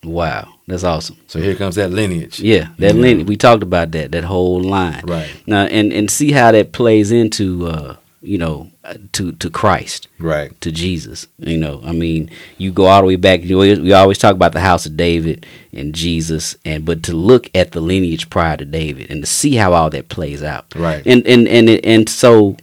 Wow. 0.03 0.55
That's 0.69 0.83
awesome. 0.83 1.17
So 1.27 1.39
here 1.41 1.55
comes 1.55 1.75
that 1.75 1.89
lineage. 1.91 2.39
Yeah. 2.39 2.69
That 2.77 2.95
Yeah. 2.95 3.01
lineage. 3.01 3.27
We 3.27 3.35
talked 3.37 3.63
about 3.63 3.91
that. 3.91 4.11
That 4.11 4.23
whole 4.23 4.61
line. 4.61 5.01
Right. 5.05 5.29
Now 5.47 5.65
and 5.65 5.91
and 5.91 6.09
see 6.11 6.31
how 6.31 6.51
that 6.51 6.71
plays 6.73 7.11
into 7.11 7.67
uh 7.67 7.95
you 8.21 8.37
know 8.37 8.69
uh, 8.83 8.95
to 9.13 9.31
to 9.33 9.49
Christ 9.49 10.07
Right. 10.19 10.51
to 10.61 10.71
Jesus. 10.71 11.25
You 11.39 11.57
know, 11.57 11.81
I 11.83 11.91
mean, 11.91 12.29
you 12.59 12.71
go 12.71 12.85
all 12.85 13.01
the 13.01 13.07
way 13.07 13.15
back. 13.15 13.43
You 13.43 13.55
know, 13.55 13.81
we 13.81 13.93
always 13.93 14.19
talk 14.19 14.35
about 14.35 14.51
the 14.53 14.59
house 14.59 14.85
of 14.85 14.95
David 14.95 15.45
and 15.73 15.95
Jesus, 15.95 16.55
and 16.63 16.85
but 16.85 17.01
to 17.03 17.13
look 17.13 17.49
at 17.55 17.71
the 17.71 17.81
lineage 17.81 18.29
prior 18.29 18.57
to 18.57 18.65
David 18.65 19.09
and 19.09 19.23
to 19.23 19.27
see 19.27 19.55
how 19.55 19.73
all 19.73 19.89
that 19.89 20.09
plays 20.09 20.43
out. 20.43 20.65
Right. 20.75 21.01
And 21.05 21.25
and 21.25 21.47
and 21.47 21.69
and 21.83 22.07
so, 22.09 22.57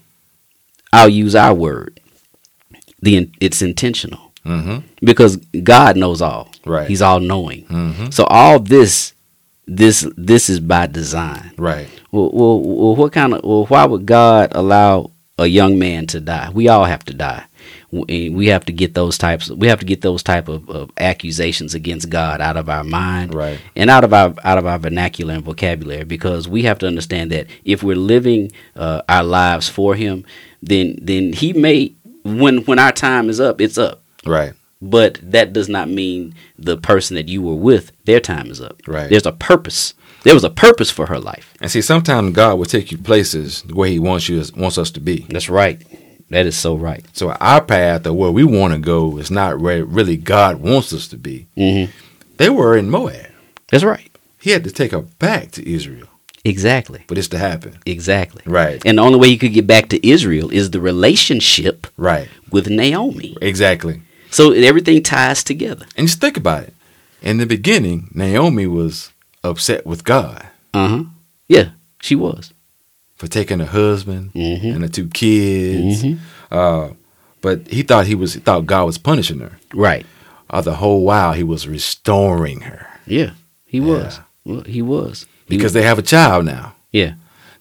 I'll 0.93 1.09
use 1.09 1.35
our 1.35 1.55
word. 1.55 1.99
The 3.03 3.29
it's 3.41 3.63
intentional 3.63 4.26
Mm-hmm. 4.47 4.79
because 5.05 5.37
God 5.63 5.97
knows 5.97 6.23
all. 6.23 6.51
Right. 6.65 6.89
He's 6.89 7.03
all 7.03 7.21
knowing. 7.21 7.65
Mm-hmm. 7.67 8.11
So 8.11 8.25
all 8.25 8.59
this, 8.61 9.13
this 9.67 10.07
this 10.17 10.49
is 10.49 10.61
by 10.61 10.87
design. 10.87 11.53
Right. 11.59 11.89
Well, 12.13 12.31
well, 12.33 12.61
well, 12.61 12.97
what 12.97 13.13
kind 13.13 13.35
of? 13.35 13.43
Well, 13.45 13.67
why 13.67 13.85
would 13.85 14.07
God 14.07 14.53
allow 14.55 15.11
a 15.39 15.47
young 15.47 15.79
man 15.79 16.07
to 16.09 16.21
die? 16.21 16.51
We 16.55 16.69
all 16.69 16.85
have 16.85 17.05
to 17.07 17.15
die. 17.15 17.45
We 17.91 18.31
we 18.31 18.47
have 18.49 18.65
to 18.67 18.73
get 18.73 18.95
those 18.95 19.19
types. 19.19 19.51
We 19.51 19.67
have 19.69 19.81
to 19.81 19.87
get 19.87 20.01
those 20.03 20.23
type 20.23 20.49
of, 20.49 20.69
of 20.71 20.91
accusations 20.99 21.75
against 21.75 22.11
God 22.11 22.41
out 22.41 22.57
of 22.57 22.69
our 22.69 22.85
mind, 22.85 23.35
Right. 23.35 23.59
and 23.75 23.91
out 23.91 24.05
of 24.05 24.13
our 24.13 24.35
out 24.45 24.59
of 24.59 24.67
our 24.67 24.79
vernacular 24.79 25.35
and 25.35 25.45
vocabulary, 25.45 26.05
because 26.05 26.49
we 26.49 26.63
have 26.63 26.79
to 26.81 26.87
understand 26.87 27.31
that 27.33 27.47
if 27.65 27.83
we're 27.83 27.97
living 27.97 28.53
uh, 28.77 29.03
our 29.09 29.25
lives 29.25 29.69
for 29.69 29.95
Him, 29.95 30.25
then 30.63 30.99
then 31.03 31.33
He 31.33 31.53
may 31.53 31.93
when 32.25 32.59
when 32.65 32.79
our 32.79 32.93
time 32.93 33.29
is 33.29 33.41
up, 33.41 33.61
it's 33.61 33.79
up. 33.79 34.03
Right. 34.27 34.53
But 34.83 35.19
that 35.23 35.53
does 35.53 35.69
not 35.69 35.89
mean 35.89 36.35
the 36.59 36.77
person 36.77 37.17
that 37.17 37.29
you 37.29 37.41
were 37.41 37.55
with, 37.55 37.93
their 38.05 38.21
time 38.21 38.51
is 38.51 38.61
up. 38.61 38.81
Right. 38.87 39.09
There's 39.09 39.27
a 39.27 39.33
purpose. 39.33 39.95
There 40.23 40.35
was 40.35 40.45
a 40.45 40.51
purpose 40.51 40.91
for 40.91 41.07
her 41.07 41.19
life. 41.19 41.55
And 41.61 41.71
see, 41.71 41.81
sometimes 41.81 42.35
God 42.35 42.59
will 42.59 42.67
take 42.67 42.93
you 42.93 42.99
places 42.99 43.65
where 43.73 43.89
He 43.89 43.99
wants 43.99 44.29
you 44.29 44.43
wants 44.57 44.77
us 44.77 44.91
to 44.93 45.01
be. 45.01 45.27
That's 45.31 45.49
right. 45.49 45.81
That 46.31 46.47
is 46.47 46.57
so 46.59 46.75
right. 46.75 47.05
So 47.17 47.31
our 47.31 47.63
path 47.63 48.05
of 48.07 48.17
where 48.17 48.33
we 48.33 48.43
want 48.45 48.75
to 48.75 48.81
go 48.81 49.17
is 49.19 49.31
not 49.31 49.61
where 49.61 49.85
really 49.85 50.17
God 50.17 50.57
wants 50.57 50.93
us 50.93 51.07
to 51.09 51.17
be. 51.17 51.47
Mm-hmm. 51.57 51.93
They 52.37 52.51
were 52.51 52.77
in 52.77 52.91
Moab. 52.91 53.31
That's 53.69 53.85
right. 53.85 54.11
He 54.41 54.51
had 54.51 54.65
to 54.65 54.71
take 54.73 54.91
her 54.93 55.03
back 55.03 55.53
to 55.53 55.69
Israel 55.69 56.09
Exactly. 56.45 57.05
for 57.09 57.15
this 57.15 57.29
to 57.29 57.39
happen. 57.39 57.79
Exactly. 57.87 58.43
Right. 58.45 58.83
And 58.85 58.99
the 58.99 59.03
only 59.03 59.19
way 59.19 59.29
you 59.29 59.39
could 59.39 59.53
get 59.53 59.67
back 59.67 59.89
to 59.91 60.07
Israel 60.09 60.51
is 60.51 60.71
the 60.71 60.81
relationship 60.81 61.87
Right. 61.97 62.29
with 62.51 62.69
Naomi. 62.69 63.37
Exactly. 63.41 64.03
So 64.37 64.53
everything 64.53 65.03
ties 65.03 65.43
together. 65.43 65.87
And 65.97 66.07
just 66.09 66.21
think 66.21 66.37
about 66.37 66.65
it. 66.65 66.75
In 67.23 67.39
the 67.39 67.47
beginning, 67.47 68.11
Naomi 68.13 68.67
was 68.67 69.11
upset 69.43 69.87
with 69.87 70.05
God 70.05 70.45
Uh 70.75 70.89
huh. 70.89 71.05
Yeah, 71.49 71.69
she 72.03 72.15
was. 72.15 72.53
for 73.17 73.29
taking 73.29 73.61
her 73.61 73.73
husband 73.81 74.31
Mhm. 74.35 74.75
and 74.75 74.83
the 74.85 74.91
two 74.91 75.09
kids. 75.09 76.03
Mhm. 76.05 76.19
Uh, 76.51 76.89
but 77.41 77.67
he 77.69 77.81
thought 77.83 78.07
he 78.07 78.15
was 78.15 78.35
he 78.35 78.41
thought 78.41 78.67
God 78.67 78.85
was 78.85 78.99
punishing 78.99 79.41
her. 79.41 79.53
Right. 79.73 80.05
Uh, 80.51 80.61
the 80.61 80.75
whole 80.83 81.03
while 81.03 81.33
he 81.33 81.43
was 81.43 81.67
restoring 81.67 82.61
her 82.69 82.87
Yeah, 83.07 83.31
he 83.65 83.79
Yeah. 83.79 83.85
was. 83.93 84.21
Well, 84.45 84.65
he 84.67 84.83
was. 84.83 85.25
He 85.49 85.57
because 85.57 85.73
they 85.73 85.83
have 85.91 85.99
a 85.99 86.03
child 86.15 86.45
now. 86.45 86.75
Yeah. 86.93 87.13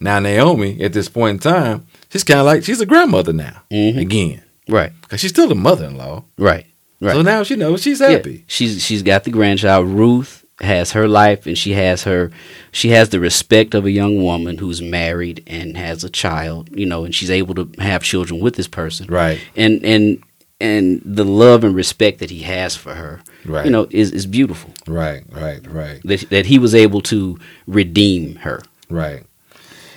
Now 0.01 0.19
Naomi, 0.19 0.81
at 0.81 0.91
this 0.91 1.07
point 1.07 1.35
in 1.35 1.39
time, 1.53 1.85
she's 2.11 2.25
kind 2.25 2.41
of 2.41 2.45
like 2.45 2.65
she's 2.65 2.81
a 2.81 2.85
grandmother 2.85 3.31
now 3.31 3.61
Mhm. 3.71 3.97
again 3.97 4.41
Right. 4.67 4.91
because 5.01 5.19
she's 5.19 5.32
still 5.32 5.47
the 5.47 5.56
mother-in-law. 5.56 6.23
Right. 6.38 6.65
Right. 7.01 7.13
So 7.13 7.21
now 7.21 7.43
she 7.43 7.56
knows 7.56 7.82
she's 7.84 7.99
Yeah, 7.99 8.10
happy. 8.12 8.45
she's 8.47 8.84
she's 8.84 9.04
got 9.04 9.23
the 9.25 9.30
grandchild. 9.32 9.88
Ruth 9.88 10.43
has 10.62 10.93
her 10.93 11.08
life, 11.08 11.45
and 11.45 11.58
she 11.58 11.73
has 11.73 12.04
her 12.04 12.32
she 12.71 12.89
has 12.89 13.10
the 13.10 13.19
respect 13.19 13.73
of 13.75 13.86
a 13.86 13.91
young 13.91 14.23
woman 14.23 14.58
who's 14.58 14.82
married 14.82 15.43
and 15.45 15.75
has 15.78 16.04
a 16.04 16.10
child. 16.10 16.69
You 16.75 16.86
know, 16.86 17.04
and 17.06 17.13
she's 17.13 17.30
able 17.30 17.54
to 17.56 17.69
have 17.80 18.01
children 18.04 18.39
with 18.39 18.56
this 18.56 18.67
person. 18.67 19.08
Right. 19.08 19.39
And 19.56 19.84
and 19.84 20.23
and 20.62 21.01
the 21.04 21.25
love 21.25 21.65
and 21.65 21.75
respect 21.75 22.19
that 22.19 22.30
he 22.30 22.39
has 22.43 22.78
for 22.78 22.95
her, 22.95 23.21
Right. 23.45 23.65
you 23.65 23.71
know, 23.71 23.88
is 23.91 24.12
is 24.12 24.25
beautiful. 24.25 24.73
Right. 24.88 25.23
Right. 25.30 25.60
Right. 25.69 25.99
That 26.06 26.30
that 26.30 26.45
he 26.45 26.58
was 26.60 26.73
able 26.73 27.01
to 27.01 27.38
redeem 27.67 28.36
her. 28.38 28.62
Right. 28.89 29.23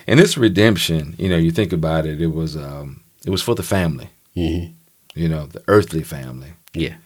And 0.08 0.18
this 0.18 0.36
redemption, 0.36 1.14
you 1.16 1.28
know, 1.28 1.36
you 1.36 1.52
think 1.52 1.72
about 1.72 2.06
it, 2.06 2.20
it 2.20 2.34
was 2.34 2.56
um 2.56 3.02
it 3.24 3.30
was 3.30 3.40
for 3.42 3.54
the 3.54 3.62
family, 3.62 4.10
hmm 4.38 4.66
you 5.14 5.28
know, 5.28 5.46
the 5.46 5.62
earthly 5.66 6.02
family. 6.04 6.52
Yeah. 6.74 6.96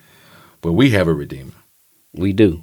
But 0.60 0.72
we 0.72 0.90
have 0.90 1.08
a 1.08 1.14
redeemer. 1.14 1.54
We 2.12 2.32
do, 2.34 2.62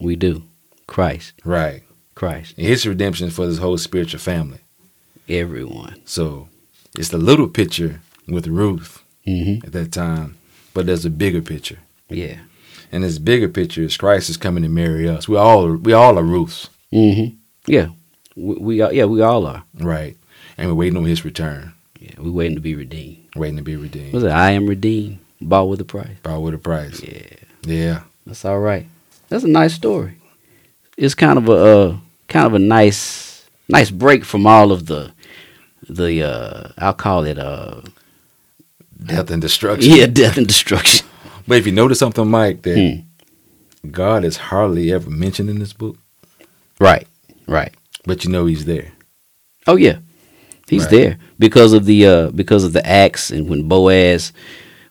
we 0.00 0.16
do. 0.16 0.42
Christ, 0.88 1.34
Right. 1.44 1.82
Christ, 2.16 2.54
And 2.58 2.66
his 2.66 2.84
redemption 2.86 3.28
is 3.28 3.34
for 3.36 3.46
this 3.46 3.58
whole 3.58 3.78
spiritual 3.78 4.18
family. 4.18 4.58
everyone. 5.28 6.00
So 6.04 6.48
it's 6.96 7.10
the 7.10 7.18
little 7.18 7.48
picture 7.48 8.00
with 8.26 8.46
Ruth 8.48 9.04
hmm 9.24 9.56
at 9.64 9.72
that 9.72 9.92
time, 9.92 10.36
but 10.74 10.86
there's 10.86 11.04
a 11.04 11.10
bigger 11.10 11.42
picture. 11.42 11.78
Yeah. 12.08 12.38
And 12.90 13.04
this 13.04 13.18
bigger 13.18 13.48
picture 13.48 13.82
is 13.82 13.96
Christ 13.96 14.30
is 14.30 14.36
coming 14.38 14.62
to 14.64 14.68
marry 14.68 15.08
us. 15.08 15.28
We 15.28 15.36
all 15.36 15.76
we 15.76 15.92
all 15.92 16.18
are 16.18 16.24
Ruths. 16.24 16.70
hmm 16.90 17.26
Yeah. 17.66 17.88
We, 18.34 18.54
we 18.56 18.80
are, 18.80 18.92
yeah 18.92 19.04
we 19.04 19.20
all 19.22 19.46
are. 19.46 19.62
Right. 19.78 20.16
And 20.56 20.68
we're 20.68 20.74
waiting 20.74 20.96
on 20.96 21.04
his 21.04 21.24
return. 21.24 21.74
Yeah, 21.98 22.12
we 22.18 22.30
waiting 22.30 22.54
to 22.56 22.60
be 22.60 22.74
redeemed. 22.74 23.26
Waiting 23.36 23.56
to 23.56 23.62
be 23.62 23.76
redeemed. 23.76 24.12
Was 24.12 24.24
it? 24.24 24.30
I 24.30 24.50
am 24.52 24.66
redeemed, 24.66 25.18
bought 25.40 25.68
with 25.68 25.80
a 25.80 25.84
price. 25.84 26.16
Bought 26.22 26.40
with 26.42 26.54
a 26.54 26.58
price. 26.58 27.02
Yeah, 27.02 27.22
Yeah. 27.64 28.00
that's 28.26 28.44
all 28.44 28.60
right. 28.60 28.86
That's 29.28 29.44
a 29.44 29.48
nice 29.48 29.74
story. 29.74 30.14
It's 30.96 31.14
kind 31.14 31.38
of 31.38 31.48
a 31.48 31.52
uh, 31.52 31.96
kind 32.28 32.46
of 32.46 32.54
a 32.54 32.58
nice 32.58 33.46
nice 33.68 33.90
break 33.90 34.24
from 34.24 34.46
all 34.46 34.72
of 34.72 34.86
the 34.86 35.12
the 35.88 36.22
uh, 36.22 36.68
I'll 36.78 36.94
call 36.94 37.24
it 37.24 37.38
uh 37.38 37.82
Death 39.04 39.30
and 39.30 39.40
destruction. 39.40 39.94
yeah 39.94 40.06
death 40.06 40.36
and 40.38 40.46
destruction. 40.46 41.06
But 41.46 41.58
if 41.58 41.66
you 41.66 41.72
notice 41.72 41.98
something, 42.00 42.28
Mike, 42.28 42.62
that 42.62 42.76
Hmm. 42.76 43.90
God 43.90 44.24
is 44.24 44.36
hardly 44.36 44.92
ever 44.92 45.08
mentioned 45.08 45.48
in 45.50 45.58
this 45.60 45.72
book. 45.72 45.96
Right. 46.80 47.06
Right. 47.46 47.72
but 48.04 48.24
you 48.24 48.30
know 48.30 48.46
he's 48.46 48.64
there. 48.64 48.92
Oh 49.66 49.76
yeah, 49.76 49.98
he's 50.68 50.82
Right. 50.82 50.90
there 50.90 51.18
because 51.38 51.72
of 51.72 51.84
the 51.86 52.06
uh, 52.06 52.30
because 52.30 52.64
of 52.64 52.72
the 52.72 52.86
acts 52.86 53.30
and 53.30 53.48
when 53.48 53.68
Boaz 53.68 54.32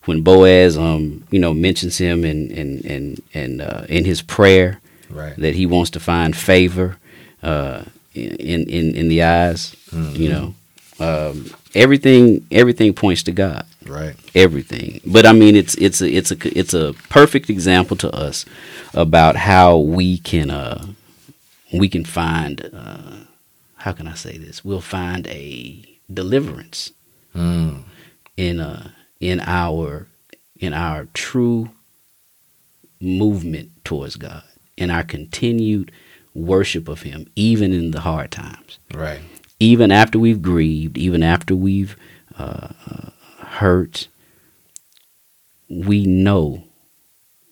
when 0.06 0.22
Boaz 0.22 0.78
um 0.78 1.24
you 1.32 1.40
know 1.40 1.54
mentions 1.54 1.98
him 1.98 2.24
and 2.24 2.52
and 2.52 2.86
and 2.86 3.22
and 3.34 3.62
uh, 3.62 3.84
in 3.90 4.06
his 4.06 4.22
prayer 4.22 4.80
Right. 5.10 5.36
that 5.38 5.56
he 5.56 5.66
wants 5.66 5.90
to 5.92 6.00
find 6.00 6.36
favor 6.36 6.98
uh, 7.42 7.84
in 8.14 8.62
in 8.70 8.96
in 8.96 9.08
the 9.08 9.24
eyes. 9.24 9.74
You 9.94 10.30
know, 10.30 10.54
um, 11.00 11.46
everything 11.74 12.46
everything 12.52 12.94
points 12.94 13.24
to 13.24 13.32
God. 13.32 13.66
Right. 13.86 14.16
Everything, 14.36 15.00
but 15.06 15.26
I 15.26 15.32
mean, 15.32 15.56
it's 15.56 15.76
it's 15.76 16.02
a 16.02 16.10
it's 16.10 16.32
a 16.32 16.38
it's 16.60 16.74
a 16.74 16.94
perfect 17.10 17.50
example 17.50 17.96
to 17.98 18.10
us 18.14 18.44
about 18.94 19.38
how 19.38 19.78
we 19.78 20.18
can 20.18 20.50
uh, 20.52 20.88
we 21.72 21.88
can 21.88 22.04
find 22.04 22.70
uh, 22.74 23.24
how 23.88 23.94
can 23.94 24.06
I 24.10 24.16
say 24.16 24.38
this? 24.38 24.66
We'll 24.66 24.82
find 24.82 25.26
a 25.28 25.82
deliverance 26.14 26.92
Mm. 27.34 27.84
in 28.36 28.60
uh 28.60 28.90
in 29.22 29.40
our 29.42 30.08
in 30.60 30.74
our 30.74 31.08
true 31.14 31.70
movement 33.00 33.70
towards 33.86 34.18
God, 34.18 34.44
in 34.76 34.90
our 34.92 35.04
continued 35.04 35.92
worship 36.34 36.90
of 36.90 37.04
Him, 37.04 37.28
even 37.36 37.72
in 37.72 37.92
the 37.92 38.02
hard 38.02 38.32
times, 38.32 38.78
Right. 38.94 39.22
even 39.60 39.90
after 39.92 40.20
we've 40.20 40.42
grieved, 40.42 40.98
even 40.98 41.24
after 41.24 41.56
we've 41.56 41.96
uh, 42.38 42.70
uh, 42.92 43.10
hurt. 43.60 44.08
We 45.70 46.06
know 46.06 46.64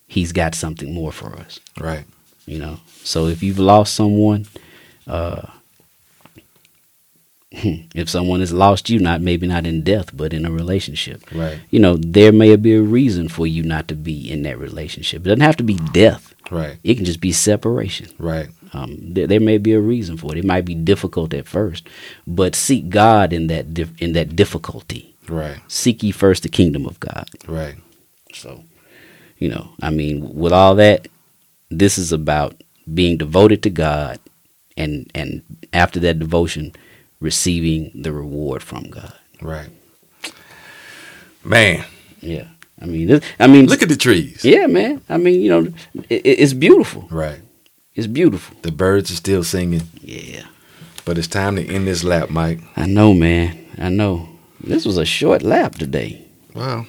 He's 0.08 0.32
got 0.34 0.54
something 0.56 0.94
more 0.94 1.12
for 1.14 1.36
us 1.38 1.60
Right. 1.80 2.06
you 2.46 2.60
know 2.60 2.80
so 3.04 3.28
if 3.28 3.42
you've 3.44 3.60
lost 3.60 3.94
someone 3.94 4.46
uh 5.08 5.42
if 7.96 8.10
someone 8.10 8.40
has 8.42 8.52
lost 8.52 8.90
you 8.90 9.00
not 9.00 9.22
maybe 9.22 9.48
not 9.48 9.66
in 9.66 9.82
death 9.82 10.16
but 10.16 10.34
in 10.34 10.46
a 10.46 10.52
relationship 10.52 11.22
Right. 11.34 11.60
you 11.70 11.80
know 11.80 11.96
there 11.98 12.32
may 12.32 12.56
be 12.58 12.74
a 12.76 12.82
reason 12.82 13.30
for 13.30 13.48
you 13.48 13.64
not 13.64 13.88
to 13.88 13.96
be 13.96 14.30
in 14.30 14.44
that 14.44 14.60
relationship 14.60 15.22
it 15.22 15.30
doesn't 15.30 15.42
have 15.42 15.58
to 15.58 15.64
be 15.64 15.76
death 15.94 16.34
Right. 16.52 16.78
it 16.84 16.96
can 16.96 17.06
just 17.06 17.22
be 17.22 17.32
separation 17.32 18.08
Right. 18.20 18.50
um, 18.74 18.98
there, 19.00 19.26
there 19.28 19.40
may 19.40 19.58
be 19.58 19.74
a 19.74 19.80
reason 19.80 20.18
for 20.18 20.32
it 20.34 20.40
it 20.40 20.46
might 20.46 20.66
be 20.66 20.76
difficult 20.76 21.34
at 21.34 21.48
first 21.48 21.88
but 22.28 22.56
seek 22.56 22.90
god 22.90 23.32
in 23.32 23.48
that 23.48 23.74
dif- 23.74 24.00
in 24.02 24.14
that 24.14 24.36
difficulty 24.36 25.16
Right. 25.30 25.58
seek 25.68 26.04
ye 26.04 26.12
first 26.12 26.44
the 26.44 26.50
kingdom 26.50 26.86
of 26.86 27.00
god 27.00 27.30
Right. 27.48 27.76
so, 28.34 28.64
you 29.38 29.50
know, 29.50 29.70
I 29.82 29.90
mean, 29.90 30.34
with 30.36 30.54
all 30.54 30.76
that, 30.76 31.08
this 31.70 31.98
is 31.98 32.12
about 32.12 32.62
being 32.94 33.18
devoted 33.18 33.64
to 33.64 33.70
God 33.70 34.20
and 34.78 35.10
and 35.16 35.42
after 35.74 36.00
that 36.02 36.20
devotion, 36.20 36.72
receiving 37.26 37.92
the 38.04 38.12
reward 38.14 38.62
from 38.64 38.84
God. 38.90 39.14
Right. 39.42 39.70
Man, 41.44 41.84
Yeah. 42.22 42.48
I 42.82 42.86
mean, 42.88 43.08
this, 43.08 43.24
I 43.40 43.48
mean, 43.48 43.68
look 43.68 43.82
at 43.82 43.88
the 43.90 43.96
trees. 43.96 44.44
yeah, 44.44 44.68
man. 44.68 45.02
I 45.08 45.18
mean, 45.18 45.40
you 45.42 45.50
know, 45.50 45.74
it, 46.10 46.22
it's 46.26 46.54
beautiful. 46.54 47.08
Right. 47.10 47.40
It's 47.96 48.08
beautiful. 48.08 48.58
The 48.64 48.72
birds 48.72 49.10
are 49.12 49.16
still 49.16 49.44
singing, 49.44 49.84
Yeah. 50.02 50.44
but 51.06 51.18
it's 51.18 51.28
time 51.30 51.56
to 51.56 51.66
end 51.66 51.88
this 51.88 52.04
lap, 52.04 52.30
Mike. 52.30 52.60
I 52.76 52.86
know, 52.86 53.14
man. 53.14 53.58
I 53.78 53.88
know. 53.90 54.28
This 54.62 54.86
was 54.86 54.98
a 54.98 55.06
short 55.06 55.42
lap 55.42 55.76
today. 55.76 56.26
Wow. 56.54 56.86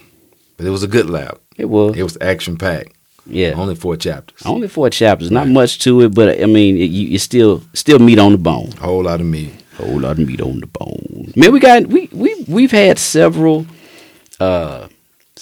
But 0.56 0.66
it 0.66 0.70
was 0.70 0.82
a 0.82 0.88
good 0.88 1.08
lap. 1.08 1.38
It 1.56 1.66
was. 1.66 1.96
It 1.96 2.02
was 2.02 2.18
action 2.20 2.56
packed. 2.56 2.92
yeah. 3.24 3.52
Only 3.54 3.76
four 3.76 3.96
chapters. 3.96 4.42
Only 4.44 4.66
four 4.68 4.90
chapters. 4.90 5.30
Not 5.30 5.44
Right. 5.46 5.52
much 5.60 5.78
to 5.84 6.00
it, 6.02 6.14
but 6.14 6.42
I 6.42 6.46
mean, 6.46 6.76
it, 6.76 6.90
you, 6.90 7.06
you 7.12 7.18
still 7.18 7.62
still 7.74 7.98
meat 8.00 8.18
on 8.18 8.32
the 8.32 8.38
bone. 8.38 8.70
A 8.80 8.86
whole 8.86 9.04
lot 9.04 9.20
of 9.20 9.26
meat. 9.26 9.52
Whole 9.76 10.00
lot 10.00 10.18
of 10.18 10.26
meat 10.26 10.40
on 10.40 10.60
the 10.60 10.66
bone. 10.66 11.32
Man, 11.36 11.52
we 11.52 11.60
got 11.60 11.86
we 11.86 12.08
we 12.12 12.44
we've 12.48 12.70
had 12.70 12.98
several 12.98 13.66
uh 14.40 14.88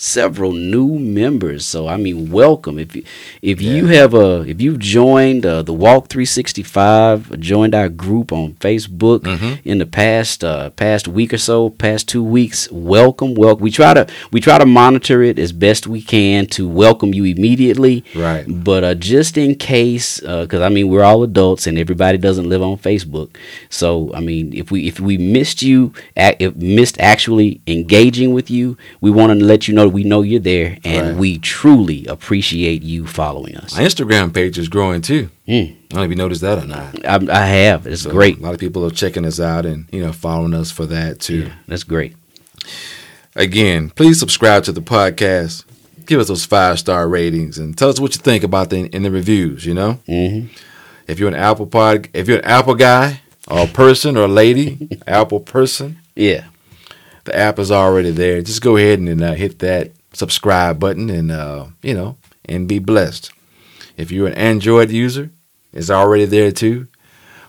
several 0.04 0.52
new 0.52 0.98
members. 0.98 1.64
So 1.64 1.86
I 1.86 1.96
mean, 1.96 2.30
welcome. 2.32 2.78
If 2.80 2.96
you 2.96 3.04
if 3.42 3.62
you 3.62 3.86
have 3.86 4.12
uh 4.14 4.42
if 4.46 4.60
you've 4.60 4.80
joined 4.80 5.46
uh, 5.46 5.62
the 5.62 5.72
Walk 5.72 6.08
365, 6.08 7.38
joined 7.38 7.74
our 7.76 7.88
group 7.88 8.32
on 8.32 8.54
Facebook 8.54 9.20
Mhm. 9.20 9.60
in 9.64 9.78
the 9.78 9.86
past 9.86 10.42
uh 10.42 10.70
past 10.70 11.06
week 11.06 11.32
or 11.32 11.38
so, 11.38 11.70
past 11.70 12.08
2 12.08 12.24
weeks, 12.24 12.68
welcome. 12.72 13.34
Welcome. 13.34 13.62
We 13.62 13.70
try 13.70 13.94
to 13.94 14.06
we 14.32 14.40
try 14.40 14.58
to 14.58 14.66
monitor 14.66 15.22
it 15.22 15.38
as 15.38 15.52
best 15.52 15.86
we 15.86 16.02
can 16.02 16.46
to 16.48 16.68
welcome 16.68 17.14
you 17.14 17.24
immediately. 17.24 18.04
Right. 18.16 18.44
But 18.48 18.82
uh, 18.82 18.94
just 18.96 19.38
in 19.38 19.54
case, 19.54 20.18
because 20.20 20.60
I 20.60 20.70
mean 20.70 20.88
we're 20.88 21.04
all 21.04 21.22
adults 21.22 21.68
and 21.68 21.78
everybody 21.78 22.18
doesn't 22.18 22.48
live 22.48 22.62
on 22.62 22.78
Facebook, 22.78 23.36
so 23.70 24.10
I 24.12 24.18
mean 24.20 24.52
if 24.54 24.72
we 24.72 24.88
if 24.88 24.98
we 24.98 25.18
missed 25.18 25.62
you, 25.62 25.92
if 26.16 26.56
missed 26.56 26.96
actually 27.00 27.60
engaging 27.68 28.32
with 28.34 28.50
you, 28.50 28.76
we 29.00 29.12
want 29.12 29.38
to 29.38 29.44
let 29.44 29.68
you 29.68 29.74
know 29.74 29.83
we 29.88 30.04
know 30.04 30.22
you're 30.22 30.40
there 30.40 30.78
and 30.84 31.08
Right. 31.08 31.16
we 31.16 31.38
truly 31.38 32.06
appreciate 32.06 32.82
you 32.82 33.06
following 33.06 33.56
us. 33.56 33.74
My 33.76 33.82
Instagram 33.82 34.32
page 34.32 34.58
is 34.58 34.68
growing 34.68 35.00
too. 35.02 35.30
Mm. 35.48 35.70
I 35.72 35.76
don't 35.90 35.98
know 35.98 36.02
if 36.04 36.10
you 36.10 36.16
noticed 36.16 36.40
that 36.42 36.62
or 36.62 36.66
not. 36.66 37.04
I, 37.06 37.42
I 37.42 37.46
have. 37.46 37.86
It's 37.86 38.02
So 38.02 38.10
great. 38.10 38.38
A 38.38 38.42
lot 38.42 38.54
of 38.54 38.60
people 38.60 38.84
are 38.84 38.90
checking 38.90 39.24
us 39.24 39.40
out 39.40 39.66
and 39.66 39.86
you 39.92 40.00
know 40.02 40.12
following 40.12 40.54
us 40.54 40.70
for 40.70 40.86
that 40.86 41.20
too. 41.20 41.44
Yeah, 41.44 41.52
that's 41.68 41.84
great. 41.84 42.14
Again, 43.36 43.90
please 43.90 44.18
subscribe 44.20 44.64
to 44.64 44.72
the 44.72 44.80
podcast. 44.82 45.64
Give 46.06 46.20
us 46.20 46.28
those 46.28 46.44
five 46.44 46.78
star 46.78 47.08
ratings 47.08 47.58
and 47.58 47.76
tell 47.76 47.88
us 47.88 47.98
what 47.98 48.14
you 48.14 48.20
think 48.20 48.44
about 48.44 48.70
the 48.70 48.86
in 48.94 49.02
the 49.02 49.10
reviews. 49.10 49.64
You 49.66 49.74
know, 49.74 49.92
hmm 50.06 50.46
if 51.06 51.18
you're 51.18 51.28
an 51.28 51.34
Apple 51.34 51.66
pod, 51.66 52.08
if 52.14 52.28
you're 52.28 52.38
an 52.38 52.44
Apple 52.46 52.74
guy 52.74 53.20
or 53.48 53.66
person 53.66 54.16
or 54.16 54.26
lady, 54.26 54.88
Apple 55.06 55.40
person, 55.40 55.98
Yeah. 56.14 56.44
The 57.24 57.36
app 57.36 57.58
is 57.58 57.70
already 57.70 58.10
there. 58.10 58.42
Just 58.42 58.62
go 58.62 58.76
ahead 58.76 58.98
and 58.98 59.22
uh, 59.22 59.34
hit 59.34 59.58
that 59.60 59.92
subscribe 60.12 60.78
button 60.78 61.10
and 61.10 61.30
uh, 61.30 61.66
you 61.82 61.94
know 61.94 62.16
and 62.44 62.68
be 62.68 62.78
blessed. 62.78 63.32
If 63.96 64.10
you're 64.10 64.28
an 64.28 64.34
Android 64.34 64.90
user, 64.90 65.30
it's 65.72 65.90
already 65.90 66.24
there 66.24 66.50
too. 66.50 66.88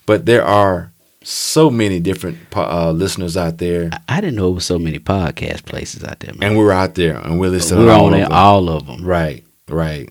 But 0.06 0.26
there 0.26 0.46
are 0.46 0.92
so 1.24 1.72
many 1.72 2.00
different 2.00 2.38
uh, 2.56 2.92
listeners 2.92 3.36
out 3.36 3.58
there, 3.58 3.90
I, 4.08 4.22
didn't 4.22 4.36
know 4.36 4.44
there 4.44 4.56
was 4.56 4.66
so 4.66 4.78
many 4.78 5.00
podcast 5.00 5.66
places 5.66 6.04
out 6.04 6.20
there, 6.20 6.34
man. 6.36 6.52
and 6.52 6.58
we're 6.58 6.72
out 6.72 6.94
there, 6.96 7.18
and 7.18 7.40
we're 7.40 7.50
listening. 7.50 7.86
We're 7.86 7.92
all 7.92 8.06
on 8.06 8.12
there, 8.12 8.32
all 8.32 8.70
of 8.70 8.86
them. 8.86 9.04
Right, 9.04 9.44
right. 9.68 10.10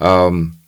Um, 0.00 0.58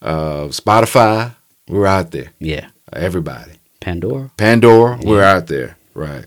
uh, 0.00 0.44
Spotify, 0.48 1.34
we're 1.68 1.86
out 1.86 2.12
there. 2.12 2.32
Yeah. 2.38 2.68
Everybody. 2.92 3.52
Pandora. 3.80 4.30
Pandora, 4.36 4.98
we're 5.02 5.22
out 5.22 5.46
there. 5.48 5.76
Right. 5.94 6.24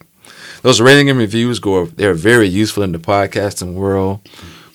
Those 0.64 0.82
rating 0.82 1.10
and 1.10 1.20
reviews 1.20 1.60
go. 1.60 1.86
They're 1.86 2.14
very 2.14 2.48
useful 2.48 2.84
in 2.84 2.94
the 2.94 2.98
podcasting 2.98 3.74
world. 3.76 4.22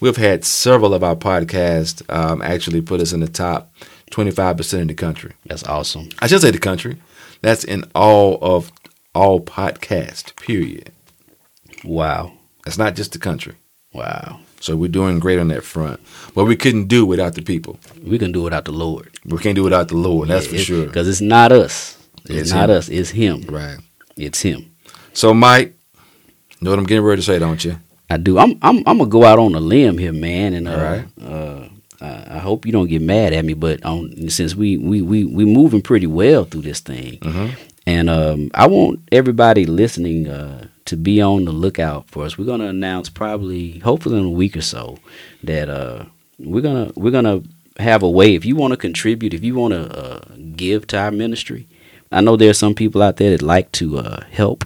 We've 0.00 0.16
had 0.16 0.44
several 0.44 0.92
of 0.94 1.02
our 1.02 1.16
podcasts 1.16 2.02
um, 2.14 2.42
actually 2.42 2.82
put 2.82 3.00
us 3.00 3.12
in 3.12 3.20
the 3.20 3.26
top 3.26 3.72
twenty-five 4.10 4.58
percent 4.58 4.82
in 4.82 4.88
the 4.88 4.94
country. 4.94 5.32
That's 5.46 5.64
awesome. 5.64 6.10
I 6.20 6.26
should 6.26 6.42
say 6.42 6.50
the 6.50 6.58
country. 6.58 6.98
That's 7.40 7.64
in 7.64 7.84
all 7.94 8.38
of 8.42 8.70
all 9.14 9.40
podcast. 9.40 10.36
Period. 10.36 10.92
Wow. 11.84 12.32
That's 12.64 12.78
not 12.78 12.94
just 12.94 13.12
the 13.12 13.18
country. 13.18 13.54
Wow. 13.94 14.40
So 14.60 14.76
we're 14.76 14.88
doing 14.88 15.20
great 15.20 15.38
on 15.38 15.48
that 15.48 15.64
front. 15.64 16.00
But 16.34 16.44
we 16.44 16.56
couldn't 16.56 16.88
do 16.88 17.06
without 17.06 17.34
the 17.34 17.42
people. 17.42 17.78
We 18.04 18.18
can 18.18 18.32
do 18.32 18.42
without 18.42 18.66
the 18.66 18.72
Lord. 18.72 19.08
We 19.24 19.38
can't 19.38 19.54
do 19.54 19.62
without 19.64 19.88
the 19.88 19.96
Lord. 19.96 20.28
That's 20.28 20.48
for 20.48 20.58
sure. 20.58 20.84
Because 20.86 21.08
it's 21.08 21.20
not 21.22 21.50
us. 21.50 21.96
It's, 22.24 22.34
It's 22.34 22.52
not 22.52 22.68
him. 22.68 22.76
us. 22.76 22.88
It's 22.88 23.10
him. 23.10 23.42
Right. 23.48 23.78
It's 24.16 24.42
him. 24.42 24.74
So 25.14 25.32
Mike, 25.32 25.76
know 26.60 26.70
what 26.70 26.78
I'm 26.78 26.86
getting 26.86 27.04
ready 27.04 27.20
to 27.22 27.26
say, 27.26 27.38
don't 27.38 27.64
you? 27.64 27.78
I 28.10 28.16
do. 28.16 28.38
I'm. 28.38 28.58
I'm. 28.62 28.78
I'm 28.86 28.98
gonna 28.98 29.06
go 29.06 29.24
out 29.24 29.38
on 29.38 29.54
a 29.54 29.60
limb 29.60 29.98
here, 29.98 30.12
man. 30.12 30.54
And 30.54 30.66
uh, 30.68 30.72
All 30.72 30.78
right. 30.80 31.04
uh, 31.22 31.68
I 32.00 32.38
hope 32.38 32.64
you 32.64 32.72
don't 32.72 32.86
get 32.88 33.02
mad 33.02 33.32
at 33.32 33.44
me, 33.44 33.54
but 33.54 33.84
on 33.84 34.28
since 34.30 34.54
we 34.54 34.76
we 34.78 35.02
we 35.02 35.24
we 35.24 35.44
moving 35.44 35.82
pretty 35.82 36.06
well 36.06 36.44
through 36.44 36.62
this 36.62 36.80
thing, 36.80 37.18
Mhm. 37.18 37.50
and 37.86 38.08
um, 38.08 38.50
I 38.54 38.66
want 38.66 39.00
everybody 39.12 39.66
listening 39.66 40.28
uh, 40.28 40.68
to 40.86 40.96
be 40.96 41.20
on 41.20 41.44
the 41.44 41.52
lookout 41.52 42.08
for 42.08 42.24
us. 42.24 42.38
We're 42.38 42.46
gonna 42.46 42.68
announce 42.68 43.08
probably, 43.10 43.80
hopefully, 43.80 44.18
in 44.18 44.24
a 44.24 44.30
week 44.30 44.56
or 44.56 44.62
so, 44.62 44.98
that 45.42 45.68
uh, 45.68 46.04
we're 46.38 46.62
gonna 46.62 46.92
we're 46.94 47.10
gonna 47.10 47.42
have 47.78 48.02
a 48.02 48.08
way. 48.10 48.34
If 48.34 48.44
you 48.46 48.56
want 48.56 48.72
to 48.72 48.76
contribute, 48.78 49.34
if 49.34 49.44
you 49.44 49.54
want 49.54 49.74
to 49.74 49.98
uh, 49.98 50.20
give 50.56 50.86
to 50.88 50.98
our 50.98 51.10
ministry, 51.10 51.66
I 52.10 52.20
know 52.22 52.36
there 52.36 52.50
are 52.50 52.54
some 52.54 52.74
people 52.74 53.02
out 53.02 53.16
there 53.18 53.30
that 53.32 53.42
like 53.42 53.70
to 53.72 53.98
uh, 53.98 54.24
help. 54.30 54.64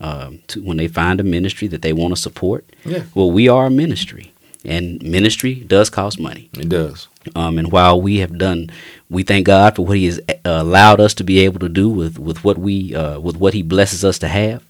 Um, 0.00 0.38
to 0.48 0.62
when 0.62 0.76
they 0.76 0.86
find 0.88 1.18
a 1.20 1.24
ministry 1.24 1.66
that 1.68 1.82
they 1.82 1.92
want 1.92 2.14
to 2.14 2.20
support, 2.20 2.64
Yeah. 2.86 3.02
well, 3.16 3.32
we 3.32 3.48
are 3.48 3.66
a 3.66 3.70
ministry, 3.70 4.32
and 4.64 5.02
ministry 5.02 5.54
does 5.56 5.90
cost 5.90 6.20
money. 6.20 6.48
It 6.56 6.68
does. 6.68 7.08
Um, 7.34 7.58
and 7.58 7.72
while 7.72 8.00
we 8.00 8.18
have 8.18 8.38
done, 8.38 8.70
we 9.10 9.24
thank 9.24 9.46
God 9.46 9.74
for 9.74 9.84
what 9.84 9.96
He 9.96 10.06
has 10.06 10.20
uh, 10.28 10.34
allowed 10.44 11.00
us 11.00 11.14
to 11.14 11.24
be 11.24 11.40
able 11.40 11.58
to 11.60 11.68
do 11.68 11.88
with 11.90 12.16
with 12.18 12.44
what 12.44 12.58
we 12.58 12.94
uh, 12.94 13.18
with 13.18 13.36
what 13.38 13.54
He 13.54 13.62
blesses 13.62 14.04
us 14.04 14.18
to 14.20 14.28
have. 14.28 14.62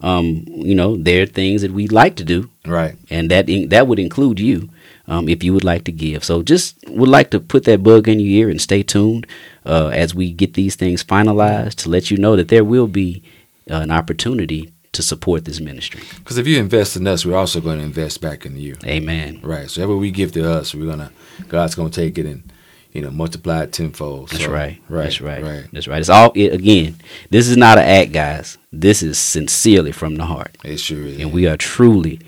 Um, 0.00 0.44
you 0.46 0.76
know, 0.76 0.96
there 0.96 1.22
are 1.22 1.26
things 1.26 1.62
that 1.62 1.72
we 1.72 1.88
like 1.88 2.14
to 2.16 2.24
do, 2.24 2.48
Right. 2.64 2.94
and 3.10 3.28
that 3.32 3.48
in, 3.48 3.68
that 3.70 3.86
would 3.88 3.98
include 3.98 4.38
you. 4.40 4.68
um, 5.10 5.26
if 5.28 5.42
you 5.42 5.54
would 5.54 5.64
like 5.64 5.84
to 5.84 5.92
give. 5.92 6.22
So 6.22 6.42
just 6.42 6.76
would 6.86 7.08
like 7.08 7.30
to 7.30 7.40
put 7.40 7.64
that 7.64 7.82
bug 7.82 8.08
in 8.08 8.20
your 8.20 8.28
ear 8.42 8.50
and 8.50 8.60
stay 8.60 8.82
tuned 8.82 9.26
uh, 9.64 9.88
as 9.88 10.14
we 10.14 10.30
get 10.32 10.52
these 10.52 10.76
things 10.76 11.02
finalized 11.02 11.76
to 11.82 11.88
let 11.88 12.10
you 12.10 12.18
know 12.18 12.36
that 12.36 12.48
there 12.48 12.62
will 12.62 12.86
be 12.86 13.22
uh, 13.70 13.80
an 13.80 13.90
opportunity 13.90 14.72
to 14.92 15.02
support 15.02 15.44
this 15.44 15.60
ministry. 15.60 16.00
Because 16.18 16.38
if 16.38 16.46
you 16.46 16.58
invest 16.58 16.96
in 16.96 17.06
us, 17.06 17.24
we're 17.24 17.36
also 17.36 17.60
going 17.60 17.78
to 17.78 17.84
invest 17.84 18.20
back 18.20 18.44
in 18.46 18.56
you. 18.56 18.76
Amen. 18.84 19.40
Right. 19.42 19.68
So 19.70 19.80
whatever 19.82 19.96
we 19.96 20.10
give 20.10 20.32
to 20.32 20.50
us, 20.50 20.74
we're 20.74 20.86
gonna 20.90 21.12
God's 21.48 21.74
gonna 21.74 21.90
take 21.90 22.18
it 22.18 22.26
and 22.26 22.50
you 22.92 23.02
know 23.02 23.10
multiply 23.10 23.62
it 23.64 23.72
tenfold. 23.72 24.30
That's 24.30 24.44
So, 24.44 24.50
right. 24.50 24.80
Right. 24.88 25.04
That's 25.04 25.20
right. 25.20 25.42
Right. 25.42 25.66
That's 25.72 25.86
right. 25.86 26.00
It's 26.00 26.08
all 26.08 26.32
it, 26.34 26.52
again. 26.54 26.96
This 27.30 27.48
is 27.48 27.56
not 27.56 27.78
an 27.78 27.84
act, 27.84 28.12
guys. 28.12 28.56
This 28.72 29.02
is 29.02 29.18
sincerely 29.18 29.92
from 29.92 30.16
the 30.16 30.24
heart, 30.24 30.56
It 30.64 30.78
sure 30.78 31.06
is. 31.06 31.18
and 31.20 31.32
we 31.32 31.46
are 31.46 31.56
truly, 31.56 32.20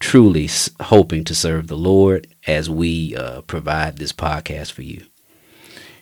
truly 0.00 0.48
hoping 0.80 1.24
to 1.24 1.34
serve 1.34 1.68
the 1.68 1.76
Lord 1.76 2.26
as 2.46 2.68
we 2.68 3.16
uh, 3.16 3.40
provide 3.42 3.96
this 3.98 4.12
podcast 4.12 4.72
for 4.72 4.82
you. 4.82 5.04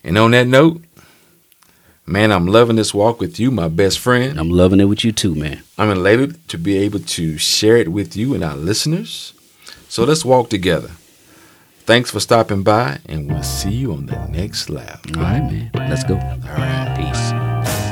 And 0.02 0.16
on 0.18 0.30
that 0.32 0.46
note, 0.46 0.82
man, 2.06 2.32
I'm 2.32 2.46
loving 2.46 2.76
this 2.76 2.94
walk 2.94 3.20
with 3.20 3.38
you, 3.40 3.50
my 3.50 3.68
best 3.68 3.98
friend. 3.98 4.38
I'm 4.38 4.50
loving 4.50 4.80
it 4.80 4.84
with 4.84 5.04
you 5.04 5.12
too, 5.12 5.34
man. 5.34 5.62
I'm 5.76 5.90
elated 5.90 6.48
to 6.48 6.58
be 6.58 6.78
able 6.78 7.00
to 7.00 7.38
share 7.38 7.76
it 7.76 7.88
with 7.88 8.16
you 8.16 8.34
and 8.34 8.44
our 8.44 8.56
listeners. 8.56 9.34
So 9.88 10.04
let's 10.04 10.24
walk 10.24 10.50
together. 10.50 10.90
Thanks 11.80 12.10
for 12.10 12.18
stopping 12.18 12.64
by, 12.64 12.98
and 13.06 13.30
we'll 13.30 13.44
see 13.44 13.70
you 13.70 13.92
on 13.92 14.06
the 14.06 14.26
next 14.26 14.68
lap. 14.68 15.06
All 15.16 15.22
right, 15.22 15.40
man. 15.40 15.70
Let's 15.74 16.02
go. 16.02 16.14
All 16.14 16.56
right. 16.56 16.96
Peace. 16.96 17.85